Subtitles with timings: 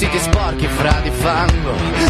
[0.00, 1.59] vestiti sporchi fra di fango,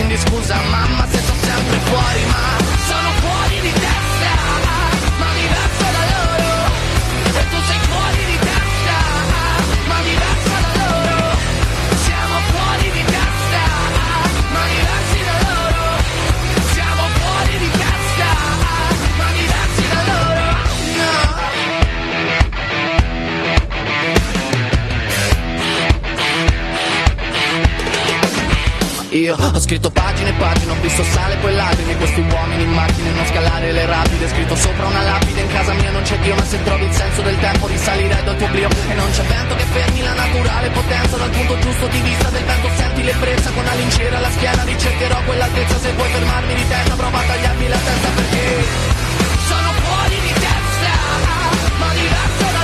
[0.00, 2.56] quindi scusa mamma se sto sempre fuori, ma
[2.88, 3.99] sono fuori di testa,
[29.10, 31.96] Io ho scritto pagine e pagine, ho visto sale poi lacrime.
[31.96, 34.28] Questi uomini in macchine, non scalare le rapide.
[34.28, 37.20] Scritto sopra una lapide, in casa mia non c'è Dio Ma se trovi il senso
[37.22, 38.68] del tempo risalire dal tuo oblio.
[38.68, 41.16] E non c'è vento che fermi la naturale potenza.
[41.16, 43.50] Dal punto giusto di vista del vento senti l'ebbrezza.
[43.50, 45.78] Con la lincera alla schiena ricercherò quell'altezza.
[45.80, 48.64] Se vuoi fermarmi di testa prova a tagliarmi la testa perché
[49.48, 50.94] Sono fuori di testa,
[51.78, 52.59] ma diverso da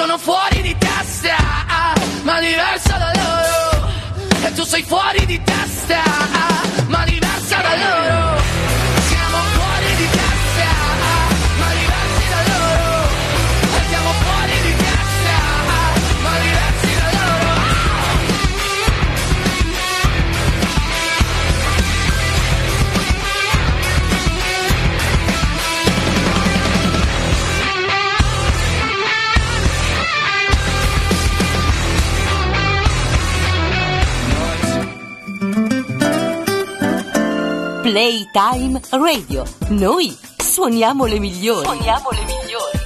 [0.00, 1.36] sono fuori di testa,
[2.22, 3.92] ma diversa da loro.
[4.46, 6.00] E tu sei fuori di testa,
[6.86, 8.09] ma diversa da loro.
[37.90, 39.44] Playtime Radio.
[39.70, 41.64] Noi suoniamo le migliori.
[41.64, 42.78] Suoniamo le migliori.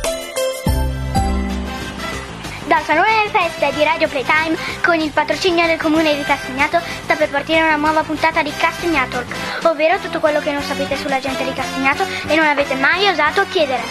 [2.67, 7.17] Dal Salone delle Feste di Radio Playtime, con il patrocinio del Comune di Castagnato, sta
[7.17, 11.45] per partire una nuova puntata di Castagnatalk, ovvero tutto quello che non sapete sulla gente
[11.45, 13.83] di Castagnato e non avete mai osato chiedere.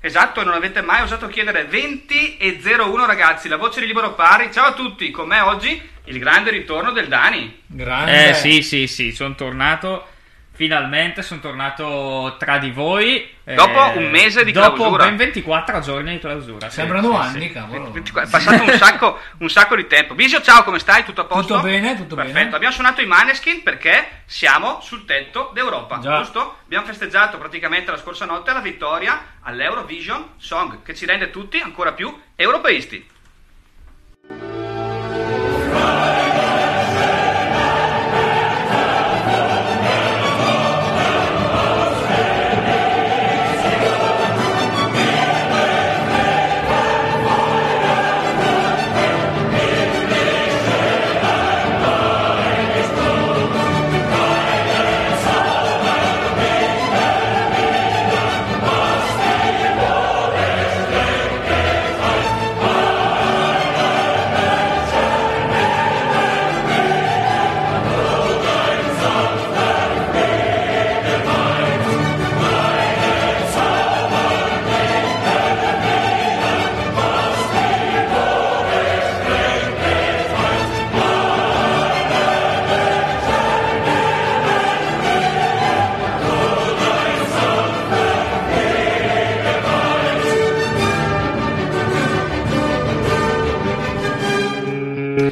[0.00, 4.50] Esatto, non avete mai osato chiedere 20 e 01 ragazzi, la voce di Libero Pari.
[4.50, 7.60] Ciao a tutti, con me oggi il grande ritorno del Dani.
[7.66, 8.30] Grande.
[8.30, 10.14] Eh sì, sì, sì, sono tornato.
[10.56, 13.28] Finalmente sono tornato tra di voi.
[13.44, 15.04] eh, Dopo un mese di dopo clausura.
[15.04, 16.68] ben 24 giorni di clausura.
[16.70, 17.52] sì, Sembrano sì, anni, sì.
[17.52, 17.90] cavolo.
[17.90, 20.14] 24 È passato un sacco, un sacco di tempo.
[20.14, 21.04] Bisio, ciao, come stai?
[21.04, 21.54] Tutto a posto?
[21.56, 22.38] Tutto bene, tutto Perfetto.
[22.38, 22.54] bene.
[22.54, 26.16] Abbiamo suonato i Maneskin perché siamo sul tetto d'Europa, Già.
[26.18, 26.56] giusto?
[26.64, 31.92] Abbiamo festeggiato praticamente la scorsa notte la vittoria all'Eurovision Song, che ci rende tutti ancora
[31.92, 33.06] più europeisti.
[34.26, 36.15] Bye.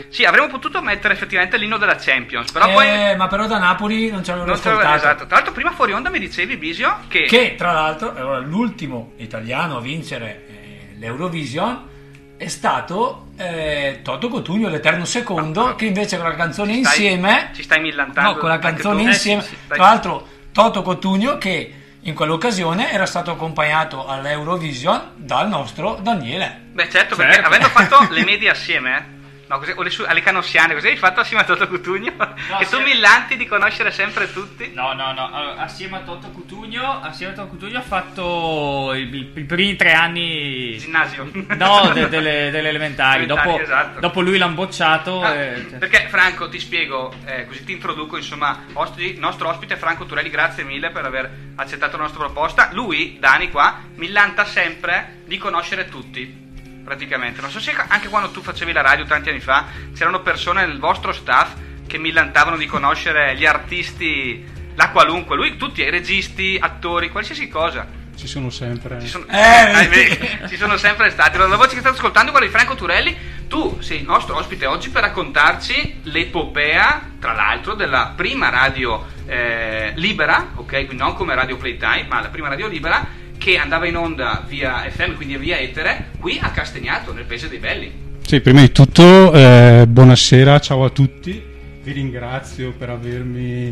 [0.09, 4.11] Sì, avremmo potuto mettere effettivamente l'inno della Champions, però Eh, poi Ma però da Napoli
[4.11, 4.95] non ci avevano ascoltato.
[4.97, 5.27] esatto.
[5.27, 9.77] Tra l'altro prima fuori onda mi dicevi Bisio che, Che tra l'altro era l'ultimo italiano
[9.77, 11.89] a vincere eh, l'Eurovision
[12.37, 17.51] è stato eh, Toto Cotugno, l'Eterno Secondo, che invece con la canzone Ci stai- insieme...
[17.55, 19.03] ci stai millantando No, con la canzone?
[19.03, 19.43] Eh, insieme.
[19.43, 26.61] sì, tra l'altro Toto Cotugno che in quell'occasione era stato accompagnato all'Eurovision dal nostro Daniele.
[26.73, 27.49] Beh certo, perché Certo.
[27.49, 29.14] avendo fatto le medie assieme, eh?
[29.47, 32.13] No, così- o le su- alle canossiane, così hai fatto assieme a Toto Cutugno?
[32.59, 32.83] che tu sì.
[32.83, 34.71] millanti di conoscere sempre tutti?
[34.75, 35.31] No, no, no.
[35.33, 39.77] Allora, assieme a Toto Cutugno, assieme a Toto Cutugno ha fatto i, i- i primi
[39.77, 40.79] tre anni.
[40.79, 41.29] Ginnasio.
[41.33, 43.25] No, de- delle, delle elementari.
[43.25, 44.01] Elementari, Dopo, esatto.
[44.01, 45.23] dopo lui l'hanno bocciato.
[45.23, 48.65] Ah, e- cioè- perché Franco ti spiego, eh, così ti introduco, insomma,
[48.97, 52.71] il nostro ospite Franco Turelli, grazie mille per aver accettato la nostra proposta.
[52.73, 56.44] Lui, Dani qua, millanta sempre di conoscere tutti,
[56.85, 57.41] praticamente.
[57.41, 60.79] Non so se anche quando tu facevi la radio tanti anni fa, c'erano persone nel
[60.79, 61.55] vostro staff
[61.87, 64.45] che millantavano di conoscere gli artisti,
[64.75, 68.03] la qualunque, lui, tutti, i registi, attori, qualsiasi cosa.
[68.17, 69.01] Ci sono sempre.
[69.01, 71.37] Ci sono, Eh, vedi, ci sono sempre stati.
[71.37, 73.17] La voce che state ascoltando è quella di Franco Turelli.
[73.49, 79.93] Tu sei il nostro ospite oggi per raccontarci l'epopea, tra l'altro, della prima radio eh,
[79.97, 80.71] libera, ok?
[80.71, 84.87] Quindi non come Radio Playtime, ma la prima radio libera che andava in onda via
[84.89, 87.93] FM, quindi via etere, qui a Castagnato, nel Paese dei Belli.
[88.23, 91.43] Sì, prima di tutto, eh, buonasera, ciao a tutti.
[91.83, 93.71] Vi ringrazio per avermi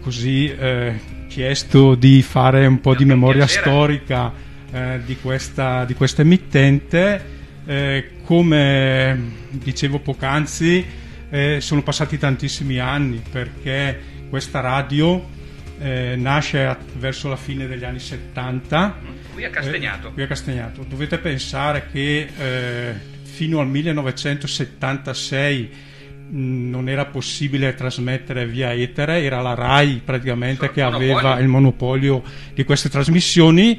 [0.00, 0.98] così eh,
[1.28, 3.70] chiesto di fare un po' È di un memoria piacere.
[3.70, 4.32] storica
[4.72, 7.24] eh, di, questa, di questa emittente.
[7.66, 9.16] Eh, come
[9.50, 10.84] dicevo poc'anzi,
[11.30, 13.96] eh, sono passati tantissimi anni perché
[14.28, 15.36] questa radio
[15.80, 18.96] eh, nasce a- verso la fine degli anni 70
[19.34, 20.08] Qui a Castagnato.
[20.08, 20.84] eh, qui a Castagnato.
[20.88, 22.92] Dovete pensare che eh,
[23.22, 25.70] fino al 1976
[26.30, 31.48] mh, non era possibile trasmettere via etere, era la RAI praticamente Sì, che aveva il
[31.48, 32.22] monopolio
[32.54, 33.78] di queste trasmissioni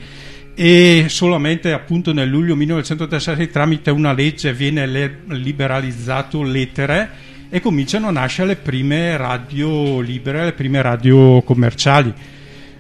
[0.56, 8.08] e solamente appunto nel luglio 1986 tramite una legge viene le- liberalizzato l'etere e cominciano
[8.08, 12.14] a nascere le prime radio libere, le prime radio commerciali.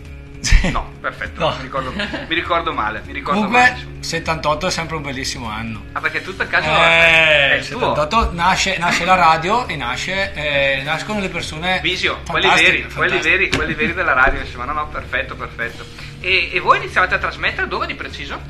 [0.73, 1.55] No, perfetto, No.
[1.56, 3.52] Mi, ricordo, mi ricordo male, mi ricordo male.
[3.52, 4.02] Comunque insomma.
[4.02, 5.85] 78 è sempre un bellissimo anno.
[5.93, 9.76] Ah, perché tu per caso è Eh, il tuo 78 nasce, nasce la radio e
[9.76, 14.64] nasce, eh, nascono le persone Visio, quelli veri, quelli veri, quelli veri della radio, insomma,
[14.64, 15.85] no, no, perfetto, perfetto.
[16.20, 18.41] E, e voi iniziavate a trasmettere dove di preciso?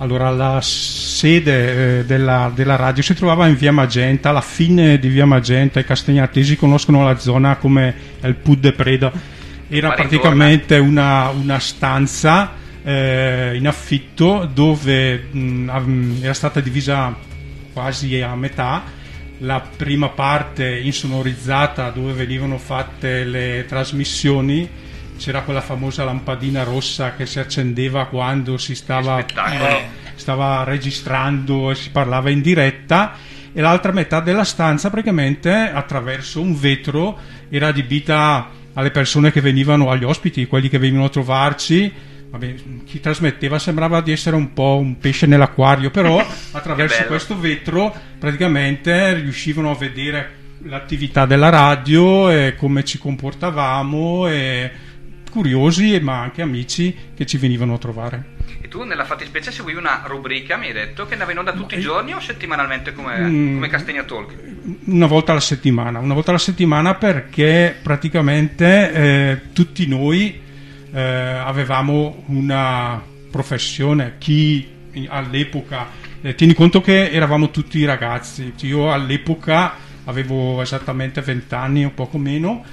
[0.00, 5.08] Allora, la sede eh, della, della radio si trovava in via Magenta, alla fine di
[5.08, 9.10] via Magenta, i castagnatesi conoscono la zona come il Pud de Preda.
[9.68, 12.52] Era praticamente una, una stanza
[12.84, 17.12] eh, in affitto dove mh, av- era stata divisa
[17.72, 18.84] quasi a metà.
[19.38, 24.68] La prima parte insonorizzata dove venivano fatte le trasmissioni
[25.18, 29.84] c'era quella famosa lampadina rossa che si accendeva quando si stava eh,
[30.14, 33.14] stava registrando e si parlava in diretta
[33.52, 39.90] e l'altra metà della stanza praticamente attraverso un vetro era adibita alle persone che venivano
[39.90, 41.92] agli ospiti, quelli che venivano a trovarci.
[42.30, 47.92] Vabbè, chi trasmetteva sembrava di essere un po' un pesce nell'acquario, però attraverso questo vetro
[48.18, 54.70] praticamente riuscivano a vedere l'attività della radio e come ci comportavamo e
[55.30, 58.36] curiosi ma anche amici che ci venivano a trovare.
[58.60, 61.74] E tu nella fattispecie seguivi una rubrica, mi hai detto, che andava in onda tutti
[61.74, 63.54] i Eh, giorni o settimanalmente come, Mm.
[63.54, 64.34] come Castegna Talk?
[64.86, 70.40] una volta alla settimana, una volta alla settimana perché praticamente eh, tutti noi
[70.92, 74.66] eh, avevamo una professione, chi
[75.08, 75.86] all'epoca,
[76.22, 82.18] eh, tieni conto che eravamo tutti ragazzi, io all'epoca avevo esattamente 20 anni o poco
[82.18, 82.64] meno,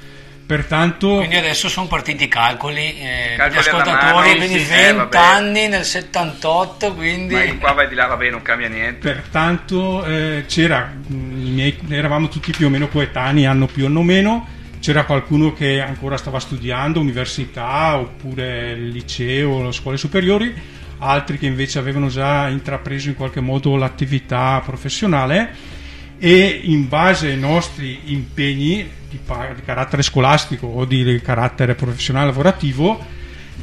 [0.45, 4.73] pertanto Quindi adesso sono partiti i calcoli, eh, gli Calcoli alla ascoltatori, mano, quindi sì,
[4.73, 5.17] eh, 20 vabbè.
[5.17, 7.33] anni nel 78, quindi...
[7.33, 9.07] Vai di qua, vai di là, vabbè, non cambia niente.
[9.07, 14.47] Pertanto eh, c'era, i miei- eravamo tutti più o meno coetanei, anno più anno meno,
[14.79, 20.53] c'era qualcuno che ancora stava studiando, università oppure liceo, le scuole superiori,
[20.99, 25.73] altri che invece avevano già intrapreso in qualche modo l'attività professionale
[26.17, 33.05] e in base ai nostri impegni di, di carattere scolastico o di carattere professionale lavorativo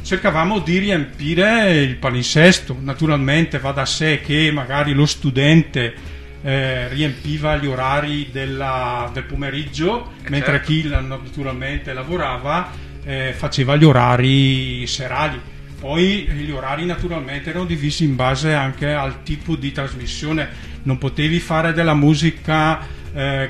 [0.01, 2.75] cercavamo di riempire il palinsesto.
[2.81, 6.11] Naturalmente va da sé che magari lo studente
[6.45, 10.65] eh, riempiva gli orari della- del pomeriggio, Eh, mentre certo.
[10.65, 12.69] chi naturalmente lavorava
[13.05, 15.39] eh, faceva gli orari serali.
[15.79, 20.49] Poi gli orari naturalmente erano divisi in base anche al tipo di trasmissione,
[20.83, 22.79] non potevi fare della musica
[23.13, 23.49] eh,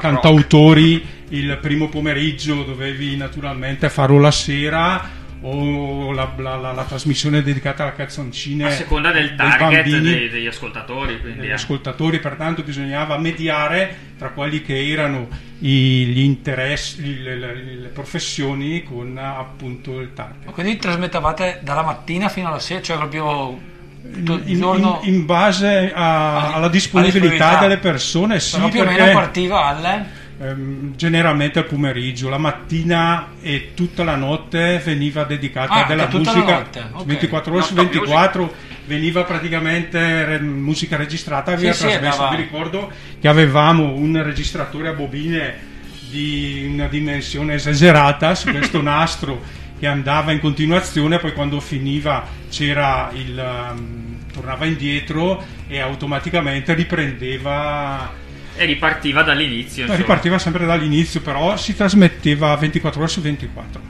[0.00, 7.42] cantautori il primo pomeriggio, dovevi naturalmente farlo la sera o la, la- la- la trasmissione
[7.42, 11.18] dedicata alle canzoncine A seconda del dei target bambini, dei- degli ascoltatori.
[11.20, 11.54] Quindi, degli eh.
[11.54, 15.28] ascoltatori, pertanto bisognava mediare tra quelli che erano
[15.60, 20.50] i- gli interessi, le, le- le professioni con appunto il target.
[20.50, 23.58] Quindi trasmettevate dalla mattina fino alla sera, cioè proprio
[24.02, 29.66] In, in- base a- Alla- alla disponibilità delle persone, sì, però più o meno partiva
[29.66, 30.06] alle.
[30.40, 36.32] ehm, generalmente al pomeriggio, la mattina e tutta la notte veniva dedicata Ah, della musica
[36.44, 37.04] notte, ok.
[37.04, 38.54] 24 ore su Non stop 24
[38.86, 42.10] veniva praticamente re- musica registrata via sì, trasmessa.
[42.12, 42.90] andava- Mi ricordo
[43.20, 45.68] che avevamo un registratore a bobine
[46.08, 53.10] di una dimensione esagerata su questo nastro che andava in continuazione, poi quando finiva c'era
[53.14, 58.12] il ehm, tornava indietro e automaticamente riprendeva
[58.56, 59.86] E ripartiva dall'inizio.
[59.86, 63.80] No, ripartiva sempre dall'inizio, però si trasmetteva 24 ore su 24.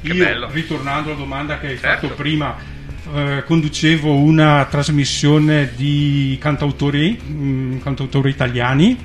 [0.00, 0.48] Che Io, bello.
[0.52, 2.06] ritornando alla domanda che hai Certo.
[2.06, 2.54] fatto prima,
[3.12, 8.96] eh, conducevo una trasmissione di cantautori, mm, cantautori italiani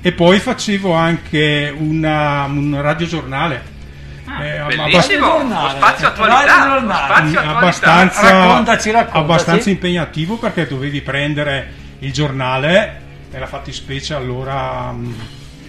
[0.00, 3.70] e poi facevo anche una- un radiogiornale.
[4.40, 5.76] Eh, ma Bellissimo, giornale.
[5.78, 7.56] spazio attualità, spazio attualità.
[7.56, 9.18] abbastanza, Raccontaci, raccontaci.
[9.18, 14.94] abbastanza impegnativo perché dovevi prendere il giornale, nella fattispecie allora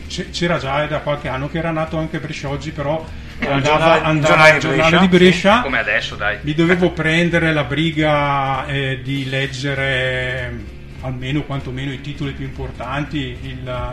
[0.08, 3.06] c- c'era già da qualche anno che era nato anche Brescioggi, però
[3.40, 5.62] andava, giornale- andava giornale al di giornale Brescia, di Brescia.
[5.62, 6.38] Come adesso, dai.
[6.42, 13.18] Mi dovevo prendere la briga eh, di leggere eh, almeno quantomeno i titoli più importanti,
[13.18, 13.92] il, il-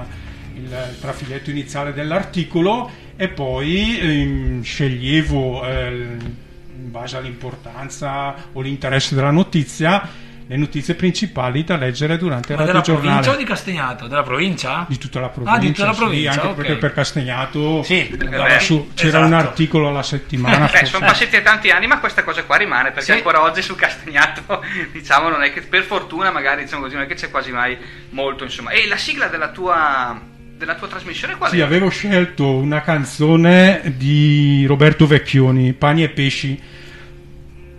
[0.52, 9.30] il trafiletto iniziale dell'articolo e poi ehm, sceglievo eh, in base all'importanza o l'interesse della
[9.30, 10.08] notizia
[10.46, 14.06] le notizie principali da leggere durante il Ma della provincia o di Castagnato?
[14.08, 14.86] Della provincia?
[14.88, 16.54] Di tutta la provincia, Ah, di tutta la sì, provincia, anche ok.
[16.54, 19.26] perché per Castagnato Sì, beh, su- c'era esatto.
[19.26, 20.66] un articolo alla settimana.
[20.72, 23.12] Beh, sono passati tanti anni, ma questa cosa qua rimane perché Sì.
[23.12, 27.06] ancora oggi su Castagnato, diciamo, non è che per fortuna, magari diciamo così, non è
[27.06, 27.76] che c'è quasi mai
[28.08, 28.70] molto, insomma.
[28.70, 30.20] E la sigla della tua,
[30.60, 31.48] della tua trasmissione qual?
[31.48, 36.60] Sì, avevo scelto una canzone di Roberto Vecchioni, Pani e Pesci,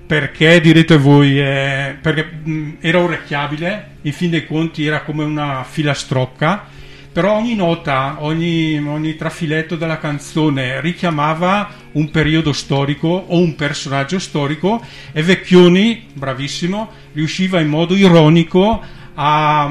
[0.07, 5.63] perché direte voi, eh, perché mh, era orecchiabile, in fin dei conti era come una
[5.63, 6.65] filastrocca,
[7.13, 14.17] però ogni nota, ogni, ogni trafiletto della canzone richiamava un periodo storico o un personaggio
[14.17, 18.81] storico e Vecchioni, bravissimo, riusciva in modo ironico
[19.13, 19.69] a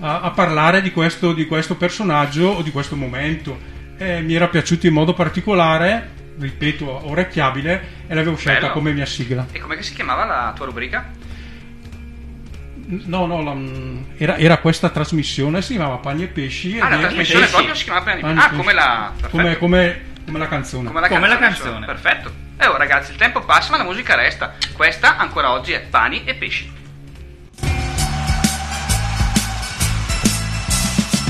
[0.00, 3.58] a, a parlare di questo, di questo personaggio o di questo momento.
[3.96, 8.72] E mi era piaciuto in modo particolare, ripeto, orecchiabile, e l'avevo scelta Bello.
[8.72, 9.46] come mia sigla.
[9.52, 11.10] E com'è che si chiamava la tua rubrica?
[12.92, 13.56] No, no, la-
[14.16, 16.78] era, era questa trasmissione, si chiamava Pani e Pesci.
[16.80, 17.54] Ah, la trasmissione Pesci.
[17.54, 18.56] proprio si chiamava Pani e Pani Ah, Pesci.
[18.56, 19.12] come la-.
[19.30, 20.86] Come, come- come la canzone.
[20.88, 21.70] Come la Come la canzone.
[21.70, 21.86] canzone.
[21.86, 22.32] Perfetto.
[22.56, 24.54] E oh, ragazzi, il tempo passa, ma la musica resta.
[24.72, 26.70] Questa ancora oggi è Pani e Pesci.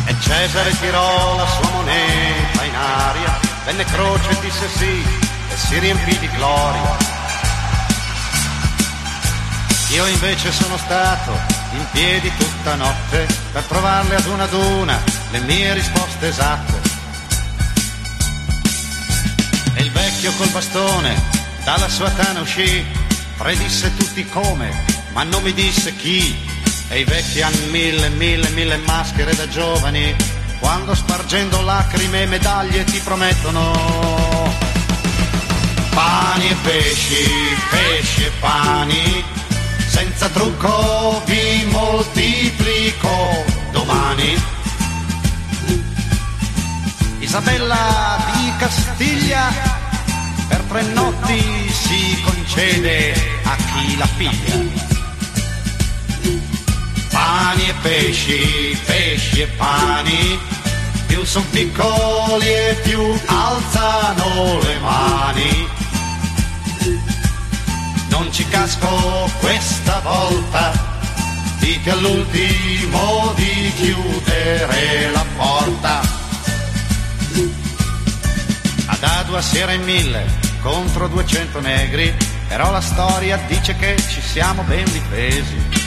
[0.06, 5.04] E Cesare tirò la sua moneta in aria, venne croce e disse sì,
[5.50, 6.96] e si riempì di gloria.
[9.92, 11.32] Io invece sono stato
[11.72, 14.98] in piedi tutta notte per trovarle ad una ad una
[15.30, 16.80] le mie risposte esatte.
[19.74, 22.84] E il vecchio col bastone dalla sua tana uscì,
[23.36, 24.70] predisse tutti come,
[25.12, 26.59] ma non mi disse chi.
[26.92, 30.12] E i vecchi hanno mille, mille, mille maschere da giovani,
[30.58, 34.58] quando spargendo lacrime e medaglie ti promettono
[35.94, 37.24] pani e pesci,
[37.70, 39.24] pesci e pani,
[39.86, 44.42] senza trucco vi moltiplico domani.
[47.20, 49.52] Isabella di Castiglia
[50.48, 53.12] per tre notti si concede
[53.44, 54.89] a chi la piglia.
[57.20, 60.38] Pani e pesci, pesci e pani,
[61.06, 65.68] più son piccoli e più alzano le mani.
[68.08, 70.72] Non ci casco questa volta,
[71.58, 76.00] dite all'ultimo di chiudere la porta.
[78.86, 80.24] Ad Adua si era in mille
[80.62, 82.14] contro 200 negri,
[82.48, 85.79] però la storia dice che ci siamo ben difesi.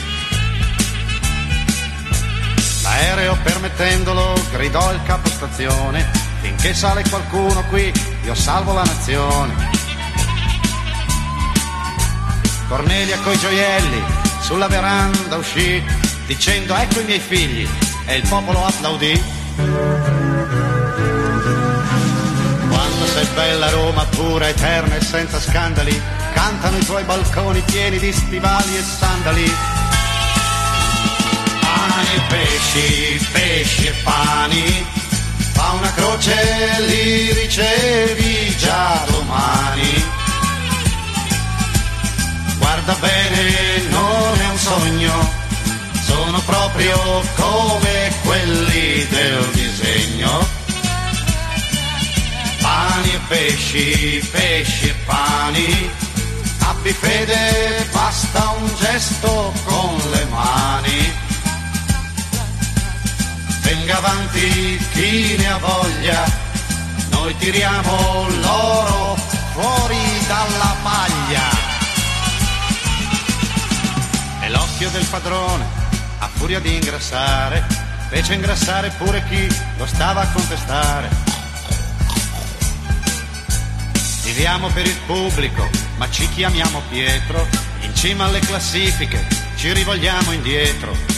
[2.84, 6.06] L'aereo permettendolo gridò il capostazione,
[6.42, 7.92] finché sale qualcuno qui
[8.26, 9.72] io salvo la nazione.
[12.68, 14.04] Cornelia coi gioielli
[14.42, 15.82] sulla veranda uscì
[16.26, 17.68] dicendo ecco i miei figli
[18.06, 19.24] e il popolo applaudì.
[22.68, 26.02] Quando sei bella Roma pura, eterna e senza scandali,
[26.34, 29.52] cantano i tuoi balconi pieni di stivali e sandali.
[31.94, 34.86] Pani e pesci, pesci e pani,
[35.52, 36.34] fa una croce
[36.88, 40.04] li ricevi già domani.
[42.58, 45.34] Guarda bene, non è un sogno,
[46.04, 46.98] sono proprio
[47.36, 50.48] come quelli del disegno.
[52.60, 55.92] Pani e pesci, pesci e pani,
[56.58, 61.23] abbi fede, basta un gesto con le mani.
[63.64, 66.24] Venga avanti chi ne ha voglia,
[67.10, 69.16] noi tiriamo l'oro
[69.54, 71.50] fuori dalla paglia.
[74.42, 75.66] E l'occhio del padrone,
[76.20, 77.66] a furia di ingrassare,
[78.10, 81.10] fece ingrassare pure chi lo stava a contestare.
[84.24, 87.48] Viviamo per il pubblico, ma ci chiamiamo Pietro,
[87.82, 91.13] in cima alle classifiche ci rivolgiamo indietro.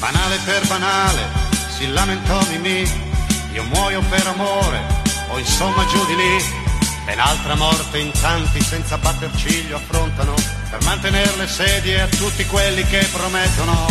[0.00, 1.28] Banale per banale,
[1.76, 2.90] si lamentò Mimì,
[3.52, 4.80] io muoio per amore,
[5.28, 6.58] o insomma giù di lì.
[7.04, 10.34] Ben altra morte in tanti senza batter ciglio affrontano,
[10.70, 13.86] per mantenere le sedie a tutti quelli che promettono.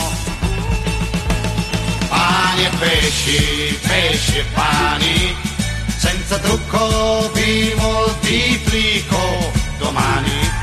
[2.07, 5.35] Pani e pesci, pesci e pani,
[5.95, 10.57] senza trucco vi moltiplico domani.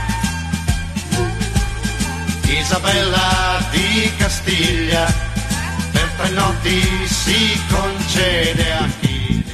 [2.48, 5.25] Isabella di Castiglia,
[6.16, 9.44] tre notti si concede a chi.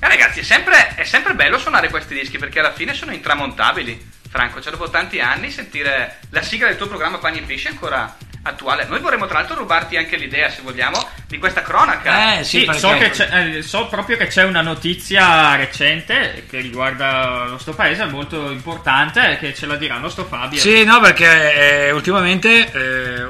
[0.00, 4.10] Eh, ragazzi, è sempre, è sempre bello suonare questi dischi perché alla fine sono intramontabili.
[4.32, 7.70] Franco, cioè dopo tanti anni sentire la sigla del tuo programma Pani e Pesci è
[7.70, 8.86] ancora attuale.
[8.86, 12.38] Noi vorremmo tra l'altro rubarti anche l'idea, se vogliamo, di questa cronaca.
[12.38, 16.60] Eh, Sì, sì, so, che c'è- eh, so proprio che c'è una notizia recente che
[16.60, 20.58] riguarda il nostro paese, molto importante, che ce la dirà il nostro Fabio.
[20.58, 23.26] Sì, no, perché eh, ultimamente eh,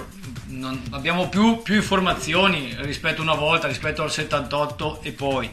[0.73, 5.51] non abbiamo più, più informazioni rispetto a una volta, rispetto al 78 e poi.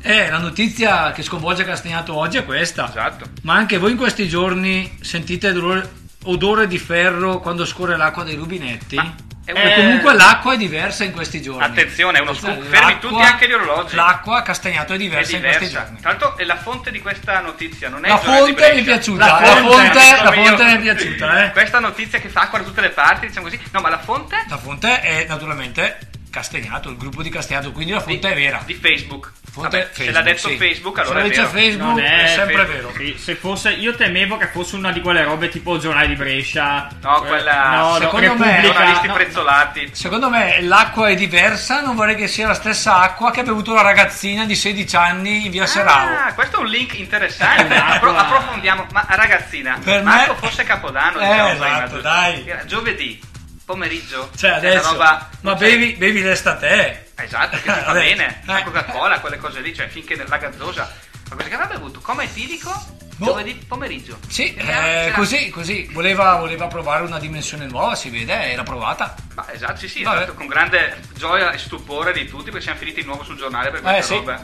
[0.00, 2.88] Eh, la notizia che sconvolge Castagnato oggi è questa.
[2.88, 3.26] Esatto.
[3.42, 5.88] Ma anche voi in questi giorni sentite dolore-
[6.24, 8.96] odore di ferro quando scorre l'acqua dei rubinetti?
[8.96, 11.64] Ma Perché comunque l'acqua è diversa in questi giorni.
[11.64, 12.58] Attenzione, è uno scoop.
[12.60, 13.94] L'acqua- Fermi tutti anche gli orologi.
[13.96, 15.84] L'acqua a Castagnato è È diversa, in questi diversa.
[15.86, 15.98] giorni.
[16.02, 19.24] L'altro è la fonte di questa notizia, non è La di fonte mi è piaciuta,
[19.26, 21.50] La la fonte, fonte, la fonte mi è piaciuta, eh.
[21.50, 23.60] Questa notizia che fa acqua da tutte le parti, diciamo così.
[23.72, 25.98] No, ma la fonte La fonte è naturalmente
[26.30, 28.62] Castagnato, il gruppo di Castagnato, quindi la di, fonte è vera.
[28.64, 29.32] di Facebook.
[29.54, 30.56] Vabbè, se Facebook, l'ha detto sì.
[30.56, 31.52] Facebook, Se allora lo è dice vero.
[31.52, 32.96] Facebook Non è, è sempre Facebook.
[32.96, 33.04] vero.
[33.12, 36.88] Sì, se fosse, io temevo che fosse una di quelle robe tipo giornale di Brescia.
[37.02, 39.12] No, Eh, quella- no, no, secondo me- Giornalisti no.
[39.12, 39.90] prezzolati.
[39.92, 43.74] Secondo me l'acqua è diversa, non vorrei che sia la stessa acqua che ha bevuto
[43.74, 46.08] la ragazzina di 16 anni in via Serrao.
[46.28, 47.74] Ah, questo è un link interessante.
[47.76, 48.86] Appro- approfondiamo.
[48.92, 52.54] Ma ragazzina, Per manco me- fosse Capodanno, Eh, diciamo esatto, dai.
[52.64, 53.20] Giovedì,
[53.66, 54.30] pomeriggio.
[54.36, 57.08] Cioè È adesso, roba- ma cioè, bevi, bevi l'estate.
[57.22, 58.42] Esatto, che ti fa Adesso, bene.
[58.44, 58.62] La eh.
[58.64, 60.90] Coca-Cola, quelle cose lì, cioè finché la gazzosa.
[61.30, 62.00] Ma cosa che aveva bevuto?
[62.00, 62.70] Come etilico?
[63.16, 63.26] Boh.
[63.26, 64.18] Giovedì pomeriggio.
[64.26, 65.88] Sì, era- eh, così, così.
[65.92, 69.14] Voleva, voleva provare una dimensione nuova, si vede, era provata.
[69.34, 73.00] Ma esatto, sì, sì, esatto, con grande gioia e stupore di tutti perché siamo finiti
[73.00, 74.14] di nuovo sul giornale per queste Eh, sì.
[74.14, 74.40] robe.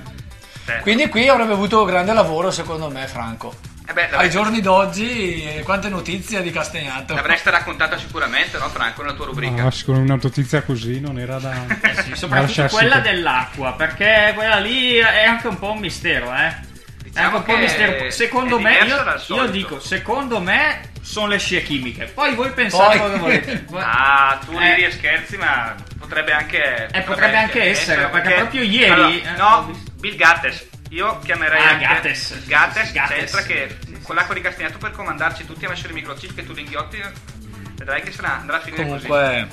[0.64, 3.54] Cioè, Quindi qui avrebbe avuto grande lavoro secondo me Franco.
[3.88, 7.14] Eh beh, Ai giorni d'oggi eh, quante notizie di Castagnato.
[7.14, 9.62] l'avreste raccontata sicuramente, no Franco, nella tua rubrica.
[9.62, 13.72] No, secondo me una notizia così non era da, Eh sì, soprattutto quella per- dell'acqua,
[13.72, 16.46] perché quella lì è anche un po' un mistero, eh.
[16.48, 18.10] È Diciamo anche un po' un mistero.
[18.10, 22.04] Secondo è me, io, io dico, secondo me sono le scie chimiche.
[22.04, 23.64] Poi voi pensate Poi- cosa volete.
[23.72, 24.74] Ah, tu Eh.
[24.74, 26.88] ridi e scherzi, ma potrebbe anche.
[26.92, 30.66] Eh, potrebbe anche essere, perché proprio ieri, Allora, eh, no, Bill Gattes.
[30.90, 32.46] Io chiamerei Ah, anche Gattes.
[32.46, 33.16] Gattes, Gattes.
[33.16, 36.52] c'entra che con l'acqua di Castagnato per comandarci tutti ha messo il microchip che tu
[36.52, 37.02] li inghiotti.
[37.76, 39.06] Vedrai che sarà, andrà a finire così.
[39.06, 39.48] Comunque,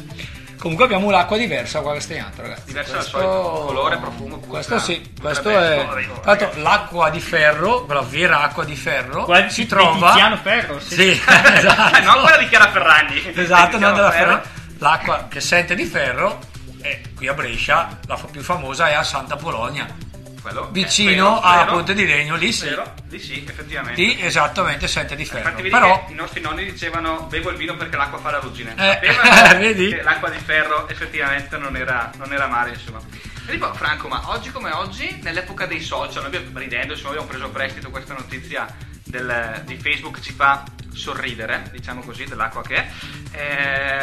[0.58, 2.63] Comunque abbiamo l'acqua diversa qua a Castagnato, ragazzi.
[2.67, 5.86] Diversa dal solito colore, profumo, pure Questo sì, questo è.
[5.86, 10.12] Tra l'altro l'acqua di ferro, quella vera acqua di ferro, Qua si di trova.
[10.12, 10.95] Tiziano Ferro, sì.
[10.95, 12.02] Sì, esatto.
[12.02, 13.32] non quella di Chiara Ferragni.
[13.36, 14.32] Esatto, non della Ferro.
[14.38, 14.48] ferro.
[14.78, 16.39] L'acqua che sente di ferro,
[16.82, 19.86] e qui a Brescia la più famosa è a Santa Polonia,
[20.45, 22.65] Quello, vicino vero, a vero, Ponte di Legno, lì sì.
[22.65, 23.99] Vero, lì sì, effettivamente.
[23.99, 25.49] Lì esattamente sente di ferro.
[25.49, 28.73] Infatti Però i nostri nonni dicevano bevo il vino perché l'acqua fa la ruggine.
[28.77, 29.89] Eh, Sapevano vedi?
[29.89, 32.99] che l'acqua di ferro effettivamente non era, non era male, insomma.
[33.47, 37.27] E dico, Franco, ma oggi come oggi, nell'epoca dei social, noi abbiamo, ridendo, insomma, abbiamo
[37.27, 38.67] preso a prestito questa notizia
[39.03, 42.88] del- di Facebook, ci fa sorridere, diciamo così, dell'acqua che è.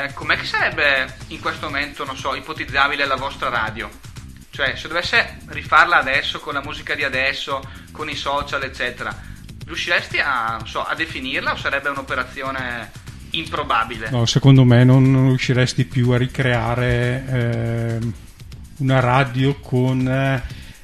[0.06, 3.88] Eh, com'è che sarebbe in questo momento, non so, ipotizzabile la vostra radio?
[4.54, 9.18] Cioè, se dovesse rifarla adesso, con la musica di adesso, con i social, eccetera,
[9.64, 12.90] riusciresti a, so, a definirla o sarebbe un'operazione
[13.30, 14.10] improbabile?
[14.10, 18.12] No, secondo me non riusciresti più a ricreare ehm,
[18.80, 20.06] una radio con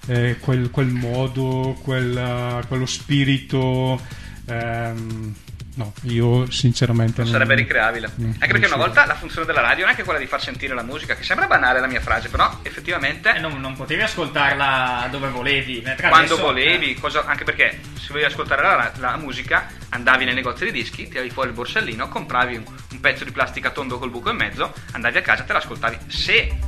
[0.06, 4.00] eh, quel, quel modo, quel, eh, quello spirito.
[4.46, 5.34] ehm,
[5.78, 8.10] no, io sinceramente Non non sarebbe ricreabile.
[8.20, 10.42] Mm, Anche perché una volta la funzione della radio non è che quella di far
[10.42, 14.02] sentire la musica, che sembra banale la mia frase, però effettivamente E non, non potevi
[14.02, 15.82] ascoltarla dove volevi.
[15.82, 20.64] quando adesso- volevi, cosa- anche perché se volevi ascoltare la, la musica, andavi nei negozi
[20.64, 24.30] di dischi, tiravi fuori il borsellino, compravi un, un pezzo di plastica tondo col buco
[24.30, 25.98] in mezzo, andavi a casa e te l'ascoltavi.
[26.08, 26.58] Se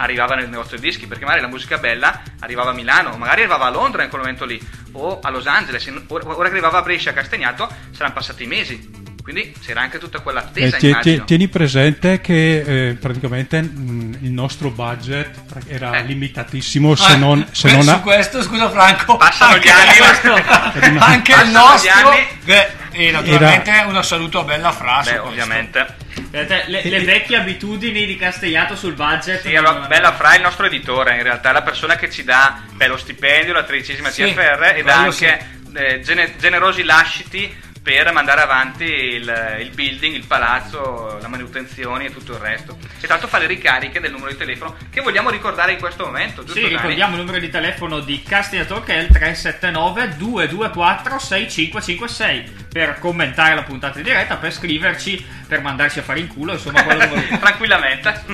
[0.00, 3.66] arrivava nel negozio di dischi, perché magari la musica bella arrivava a Milano, magari arrivava
[3.66, 4.60] a Londra in quel momento lì,
[4.92, 9.08] o a Los Angeles, ora che arrivava a Brescia, a Castagnato, saranno passati mesi.
[9.22, 11.24] Quindi c'era anche tutta quella Eh, attesa, ti- ti- immagino.
[11.24, 15.30] tieni presente che eh, praticamente mh, il nostro budget
[15.68, 16.02] era Eh.
[16.04, 19.70] limitatissimo se Eh, non, se que- non su a- questo, scusa Franco, Passano anche gli
[19.70, 22.10] anni, questo- anche il nostro,
[22.44, 25.02] beh, e naturalmente una saluto a Bella Fra.
[25.02, 25.86] su Beh, ovviamente.
[26.32, 29.40] Le, le vecchie abitudini di Castellato sul budget.
[29.42, 32.24] Sì, allora, Bella Fra è il nostro editore, in realtà è la persona che ci
[32.24, 37.52] dà beh, lo stipendio, la tredicesima Sì, TFR ed anche eh, gene- generosi lasciti
[37.92, 42.78] per mandare avanti il, il building, il palazzo, la manutenzione e tutto il resto.
[42.80, 46.04] E tra l'altro fa le ricariche del numero di telefono che vogliamo ricordare in questo
[46.04, 46.54] momento, giusto?
[46.54, 46.76] Sì, Dani?
[46.76, 53.56] ricordiamo il numero di telefono di Castagnato che è il 379 224 6556 per commentare
[53.56, 57.26] la puntata in diretta, per scriverci, per mandarci a fare in culo, insomma quello che.
[57.40, 58.24] Tranquillamente.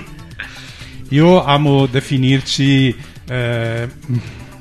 [1.09, 2.95] Io amo definirci
[3.27, 3.89] eh,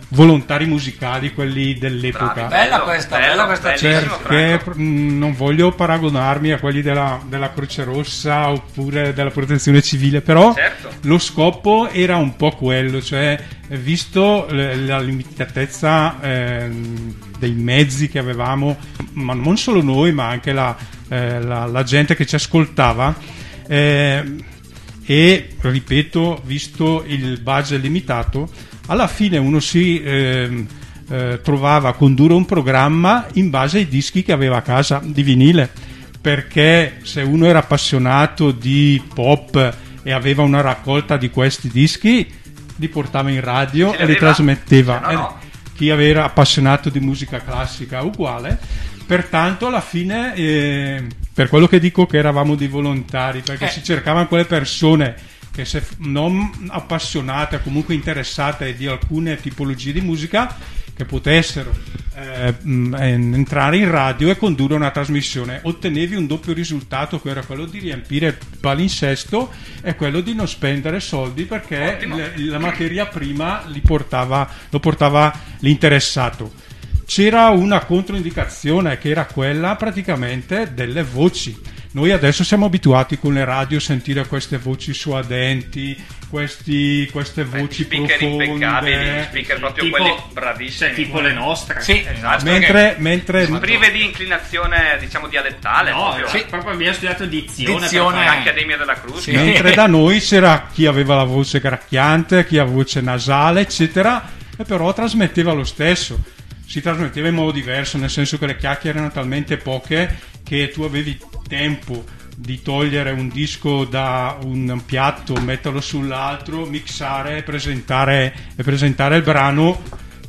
[0.10, 2.34] volontari musicali, quelli dell'epoca.
[2.34, 4.74] Bravi, Bella questa, bella questa Certo, Franco.
[4.76, 10.54] mh, non voglio paragonarmi a quelli della, della Croce Rossa oppure della Protezione Civile, però
[10.54, 10.90] Certo.
[11.02, 13.38] lo scopo era un po' quello, cioè
[13.68, 18.78] eh, visto la limitatezza ehm, dei mezzi che avevamo,
[19.14, 20.76] ma non solo noi, ma anche la,
[21.10, 23.14] eh, la- la gente che ci ascoltava.
[23.68, 24.44] ehm,
[25.08, 28.50] e ripeto, visto il budget limitato,
[28.88, 30.68] alla fine uno si ehm,
[31.10, 35.24] eh, trovava a condurre un programma in base ai dischi che aveva a casa di
[35.24, 35.70] vinile.
[36.22, 42.28] Perché se uno era appassionato di pop e aveva una raccolta di questi dischi,
[42.78, 45.02] li portava in radio e li trasmetteva.
[45.06, 45.38] Se no, no.
[45.40, 48.58] Eh, Chi era appassionato di musica classica, uguale.
[49.06, 53.70] Pertanto, alla fine, eh, per quello che dico che eravamo dei volontari, perché Eh.
[53.70, 55.16] si cercavano quelle persone
[55.56, 60.56] che se non appassionate, comunque interessate di alcune tipologie di musica,
[60.96, 61.74] che potessero
[62.16, 62.96] eh, en-
[63.34, 65.60] entrare in radio e condurre una trasmissione.
[65.64, 70.48] Ottenevi un doppio risultato, che era quello di riempire il palinsesto e quello di non
[70.48, 76.54] spendere soldi perché le- la materia prima portava, lo portava l'interessato.
[77.06, 81.56] C'era una controindicazione che era quella praticamente delle voci.
[81.96, 85.96] Noi adesso siamo abituati con le radio a sentire queste voci suadenti,
[86.30, 88.44] questi- queste voci speaker profonde.
[88.44, 90.90] impeccabili, speaker proprio Tipo- quelli bravissimi.
[90.90, 91.80] Cioè, tipo le nostre.
[91.80, 92.44] Sì, Esatto.
[92.44, 95.92] Mentre, mentre prive di inclinazione, diciamo, dialettale.
[95.92, 96.28] No, proprio.
[96.28, 97.80] sì, proprio abbiamo studiato dizione.
[97.80, 98.18] Dizione.
[98.18, 99.22] per fare- Accademia della Cruz.
[99.22, 99.32] Sì.
[99.32, 104.22] mentre da noi c'era chi aveva la voce gracchiante, chi aveva voce nasale, eccetera,
[104.58, 106.22] e però trasmetteva lo stesso.
[106.68, 110.84] Si trasmetteva in modo diverso, nel senso che le chiacchiere erano talmente poche che tu
[110.84, 112.06] avevi tempo
[112.36, 119.24] di togliere un disco da un piatto, metterlo sull'altro, mixare e presentare, e presentare il
[119.24, 119.82] brano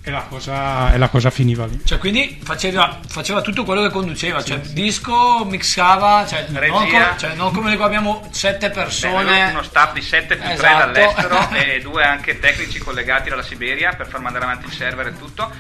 [0.07, 1.81] e la cosa, e la cosa finiva lì.
[1.85, 7.35] Cioè, quindi faceva, faceva tutto quello che conduceva, cioè disco, mixava, cioè, non, come, cioè,
[7.35, 9.25] non come noi qua abbiamo sette Beh, persone.
[9.25, 10.93] noi uno staff di 7 più 3 Esatto.
[10.93, 15.19] dall'estero e due anche tecnici collegati dalla Siberia per far mandare avanti il server e
[15.19, 15.51] tutto.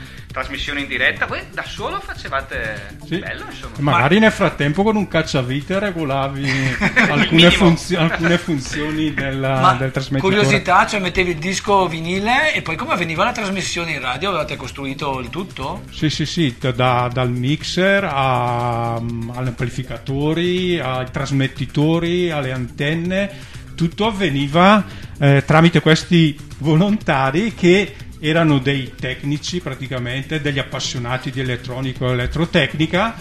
[0.40, 1.24] Trasmissioni in diretta.
[1.24, 3.16] Voi da solo facevate Sì.
[3.18, 3.74] bello, insomma.
[3.78, 6.46] Magari nel frattempo con un cacciavite regolavi
[7.08, 10.34] alcune, funzio- alcune funzioni della- Ma del trasmettitore.
[10.36, 14.28] curiosità, cioè mettevi il disco vinile e poi come avveniva la trasmissione in radio?
[14.28, 15.84] Avevate costruito il tutto?
[15.90, 23.30] Sì, sì, sì, da- dal mixer a- agli amplificatori, ai trasmettitori, alle antenne,
[23.74, 24.84] tutto avveniva
[25.18, 33.14] eh, tramite questi volontari che erano dei tecnici praticamente, degli appassionati di elettronica e elettrotecnica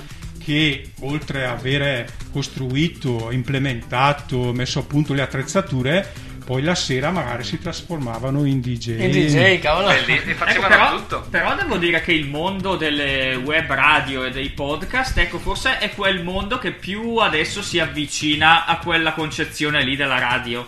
[0.43, 6.07] che oltre a avere costruito, implementato, messo a punto le attrezzature,
[6.45, 8.89] poi la sera magari si trasformavano in DJ.
[9.01, 9.87] Il DJ, cavolo.
[9.87, 11.25] Belli- e Ecco, facevano però, tutto.
[11.31, 15.89] però devo dire che il mondo delle web radio e dei podcast, ecco, forse è
[15.89, 20.63] quel mondo che più adesso si avvicina a quella concezione lì della radio.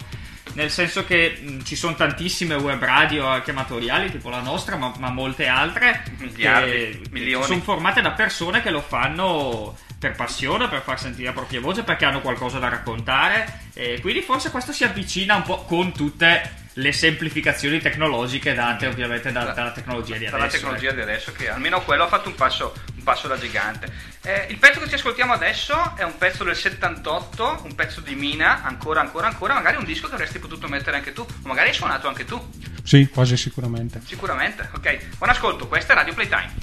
[0.58, 5.12] Nel senso che mh, ci sono tantissime web radio amatoriali, tipo la nostra, ma, ma
[5.12, 7.46] molte altre, Miliardi, che milioni.
[7.46, 11.84] sono formate da persone che lo fanno per passione, per far sentire la propria voce,
[11.84, 13.66] perché hanno qualcosa da raccontare.
[13.76, 19.32] E quindi forse questo si avvicina un po' con tutte le semplificazioni tecnologiche date ovviamente
[19.32, 20.38] da- dalla tecnologia di adesso.
[20.38, 20.96] dalla tecnologia ecco.
[20.96, 24.58] di adesso che almeno quello ha fatto un passo, un passo da gigante Eh, il
[24.58, 29.00] pezzo che ci ascoltiamo adesso è un pezzo del 78 un pezzo di Mina ancora
[29.02, 32.08] ancora ancora magari un disco che avresti potuto mettere anche tu o magari hai suonato
[32.08, 32.38] anche tu
[32.84, 34.02] Sì, quasi sicuramente.
[34.06, 36.54] sicuramente ok buon ascolto questa è Radio Playtime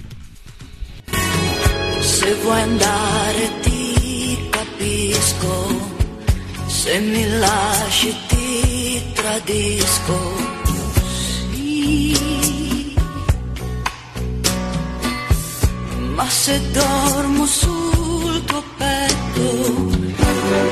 [2.01, 5.97] Se vuoi andare ti capisco,
[6.69, 8.84] se mi lasci ti
[9.25, 10.17] tradisco.
[11.53, 12.95] Sì.
[16.15, 19.47] Ma se dormo sul tuo petto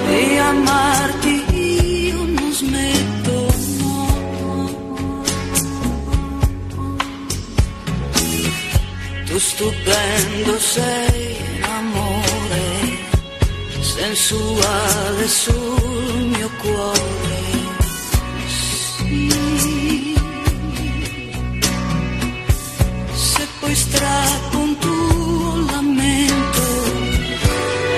[0.06, 3.36] di amarti io non smetto,
[3.78, 4.00] no.
[9.26, 11.36] Tu stupendo sei
[11.78, 12.66] amore,
[13.80, 17.31] sensuale sul mio cuore.
[23.74, 26.62] Strappo un tuo lamento,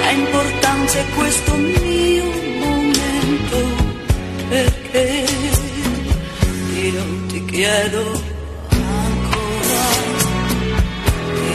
[0.05, 2.25] ha importanza questo mio
[2.61, 3.59] momento,
[4.49, 5.27] perché
[6.81, 8.23] io ti chiedo
[8.71, 9.87] ancora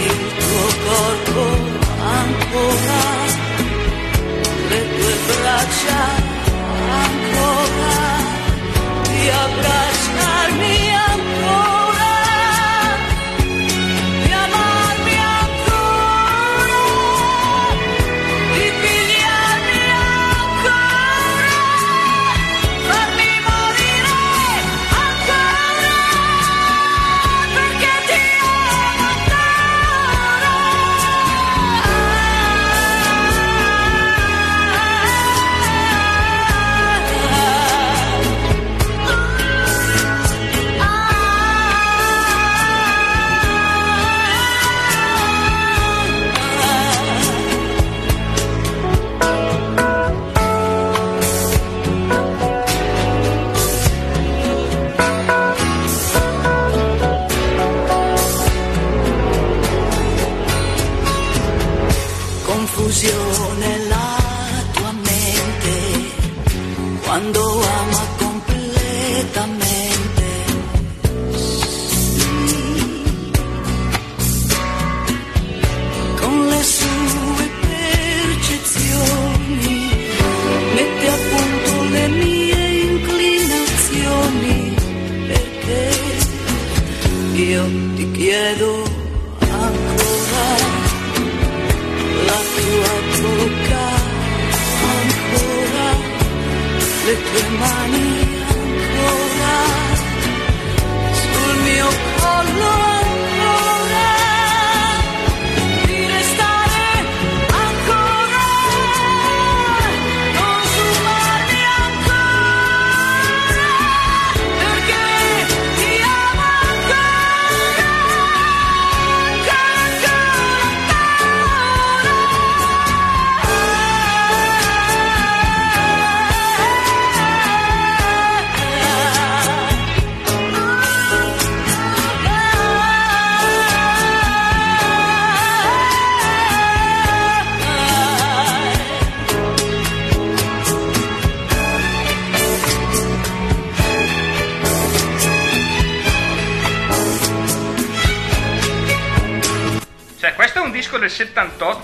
[0.03, 1.41] il tuo corpo
[2.01, 3.01] ancora,
[4.69, 6.01] le tue braccia
[7.05, 7.97] ancora,
[9.03, 9.88] di abbracciarmi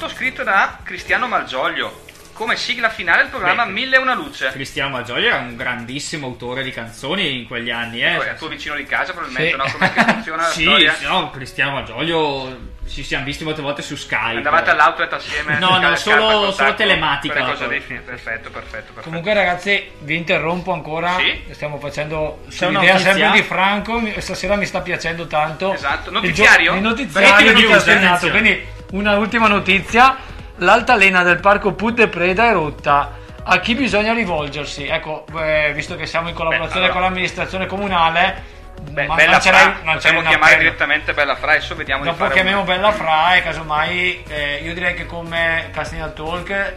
[0.05, 2.03] 78 scritto da Cristiano Malgioglio.
[2.33, 4.49] Come sigla finale del programma Beh, Mille e una luce.
[4.51, 8.15] Cristiano Malgioglio era un grandissimo autore di canzoni in quegli anni, eh.
[8.17, 9.55] Poi è tuo vicino di casa probabilmente, Sì.
[9.57, 9.71] no?
[9.71, 10.93] Come funziona la sì, storia?
[10.95, 14.35] sì, no, Cristiano Malgioglio ci siamo visti molte volte su Skype.
[14.35, 15.59] Andavate all'outlet assieme?
[15.59, 17.55] No, no, solo- solo telematica.
[17.67, 19.01] lì, sì, perfetto, perfetto, perfetto.
[19.01, 21.15] Comunque ragazzi, vi interrompo ancora.
[21.17, 21.41] Sì?
[21.51, 22.99] Stiamo facendo C'è notizia?
[22.99, 24.01] sempre di Franco.
[24.17, 25.71] Stasera mi sta piacendo tanto.
[25.73, 26.09] Esatto.
[26.09, 26.71] Il Notiziario?
[26.71, 28.31] gio- Il notiziario di attenzione.
[28.31, 30.15] Quindi una ultima notizia.
[30.58, 33.12] L'altalena del parco Put de Preda è rotta.
[33.43, 34.86] A chi bisogna rivolgersi?
[34.88, 38.53] Ecco, eh, visto che siamo in collaborazione allora- con l'amministrazione comunale,
[38.89, 40.62] Beh, ma Bella Fra, lancerei possiamo chiamare appello.
[40.63, 42.65] direttamente Bella Fra, adesso vediamo di Dopo fare chiamiamo un...
[42.65, 46.73] Bella Fra e casomai eh, io direi che come Castagna Talk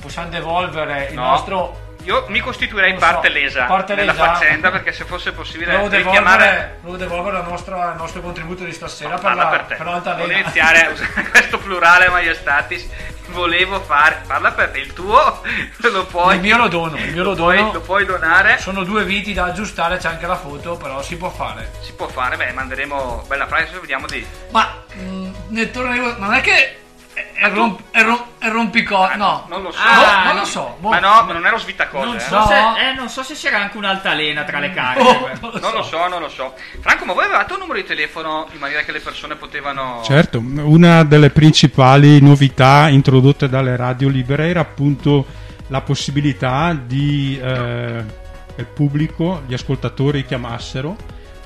[0.00, 1.22] possiamo devolvere il No.
[1.28, 4.34] nostro Io mi costituirei so, parte lesa parte nella lesa.
[4.34, 8.64] faccenda perché se fosse possibile Devo richiamare devolvere, devo devolvere la nostra- il nostro contributo
[8.64, 10.22] di stasera per, parla la, per te per l'altalena.
[10.22, 12.88] volevo iniziare a usare questo plurale maiestatis
[13.28, 15.42] volevo fare parla per te il tuo
[15.92, 17.72] lo puoi Il mio lo dono, il mio lo puoi- dono.
[17.72, 21.28] lo puoi donare Sono due viti da aggiustare, c'è anche la foto, però si può
[21.28, 21.72] fare.
[21.82, 25.98] si può fare beh manderemo Bella Fra adesso vediamo di Ma mh, nel torno di...
[26.18, 26.78] non è che
[27.34, 28.96] è, è, romp, è, rom- è rompico...
[29.16, 29.46] no.
[29.48, 30.40] non lo so Ah, Ah, non no.
[30.40, 30.76] lo so.
[30.80, 30.88] boh.
[30.90, 32.20] ma no ma non ero svitacose Non eh.
[32.20, 32.46] so, No.
[32.46, 35.00] se, eh, non so se c'era anche un'altalena tra le carte.
[35.02, 35.88] Oh, non lo non lo so.
[35.90, 38.92] so non lo so Franco ma voi avevate un numero di telefono in maniera che
[38.92, 45.24] le persone potevano Certo, una delle principali novità introdotte dalle radio libere era appunto
[45.68, 48.04] la possibilità di eh,
[48.54, 50.96] che il pubblico, gli ascoltatori chiamassero,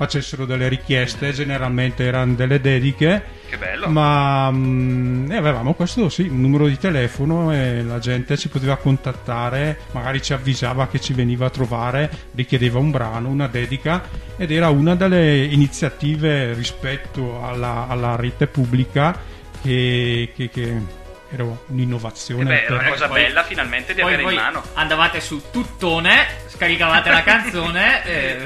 [0.03, 3.87] facessero delle richieste, generalmente erano delle dediche, che bello.
[3.87, 8.75] Ma mm, e avevamo questo sì, un numero di telefono e la gente ci poteva
[8.75, 14.03] contattare, magari ci avvisava che ci veniva a trovare, richiedeva un brano, una dedica
[14.35, 19.17] ed era una delle iniziative rispetto alla, alla rete pubblica
[19.61, 21.01] che, che- che
[21.33, 22.43] era Eh un'innovazione.
[22.43, 25.41] beh, era una cosa poi- bella finalmente di Poi avere voi in mano andavate su
[25.51, 28.37] Tuttone, scaricavate la canzone e...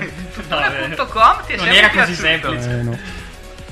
[0.48, 0.90] vabbè.
[0.90, 2.70] Tuttone.com ti è non era così semplice.
[2.70, 2.98] Eh, no.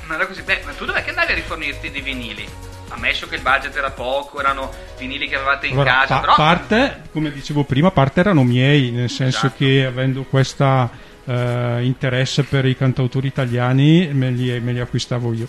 [0.06, 0.42] Non era così.
[0.42, 2.46] Beh, ma tu dov'è che andavi a rifornirti di vinili?
[2.88, 6.34] Ammesso che il budget era poco, erano vinili che avevate in Allora, casa, pa- però
[6.36, 9.54] parte, come dicevo prima, parte erano miei, nel senso Esatto.
[9.64, 10.88] che avendo questo
[11.82, 15.48] interesse per i cantautori italiani me li, me li acquistavo io.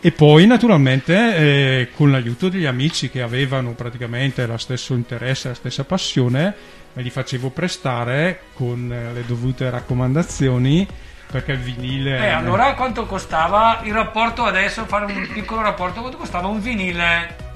[0.00, 5.54] E poi naturalmente eh, con l'aiuto degli amici che avevano praticamente lo stesso interesse, la
[5.54, 6.54] stessa passione,
[6.92, 10.86] me li facevo prestare con eh, le dovute raccomandazioni
[11.30, 12.16] perché il vinile...
[12.16, 17.47] Eh, allora quanto costava il rapporto adesso, fare un piccolo rapporto, quanto costava un vinile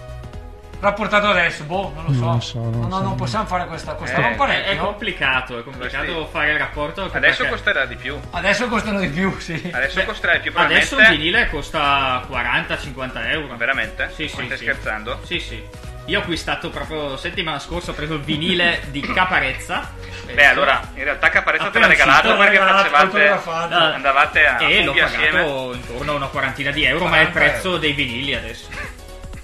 [0.83, 1.65] rapportato adesso?
[1.65, 2.21] Boh, non lo so.
[2.25, 3.03] Non lo so, non No, so.
[3.03, 7.09] non possiamo fare questa, costava Eh, È, è complicato, è complicato Questi- fare il rapporto.
[7.13, 8.19] adesso perché costerà di più.
[8.31, 9.71] Adesso costano di più, sì.
[9.73, 11.17] Adesso Beh, costerà di più Adesso un probabilmente.
[11.17, 13.57] vinile costa 40-50 euro.
[13.57, 14.11] Veramente?
[14.15, 14.37] Sì, sì.
[14.39, 14.65] Ma stai sì.
[14.65, 15.21] scherzando?
[15.25, 15.63] Sì, sì.
[16.07, 19.89] Io ho acquistato proprio settimana scorsa, ho preso il vinile di Caparezza.
[20.35, 23.29] Beh, allora, in realtà Caparezza te l'ha regalato perché facevate
[23.75, 25.43] andavate a e l'ho pagato assieme.
[25.77, 28.67] intorno a una quarantina di euro, ma è il 40 prezzo dei vinili adesso.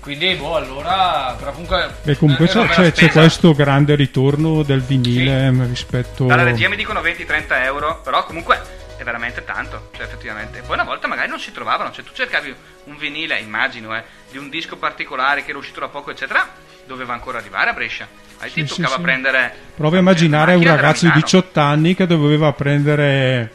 [0.09, 1.97] Quindi, boh, allora, però comunque...
[2.05, 6.25] E comunque c'è, c'è- c'è questo grande ritorno del vinile rispetto...
[6.25, 8.59] Dalla regia mi dicono 20-30 euro, però comunque
[8.97, 10.62] è veramente tanto, cioè effettivamente.
[10.62, 14.38] Poi una volta magari non si trovavano, cioè tu cercavi un vinile, immagino, eh, di
[14.38, 16.49] un disco particolare che era uscito da poco, eccetera,
[16.87, 18.09] doveva ancora arrivare a Brescia.
[18.38, 19.03] Ai ti Sì, sì, toccava sì.
[19.03, 19.55] prendere...
[19.77, 21.21] Prova a immaginare un ragazzo di Milano.
[21.21, 23.53] 18 anni che doveva prendere,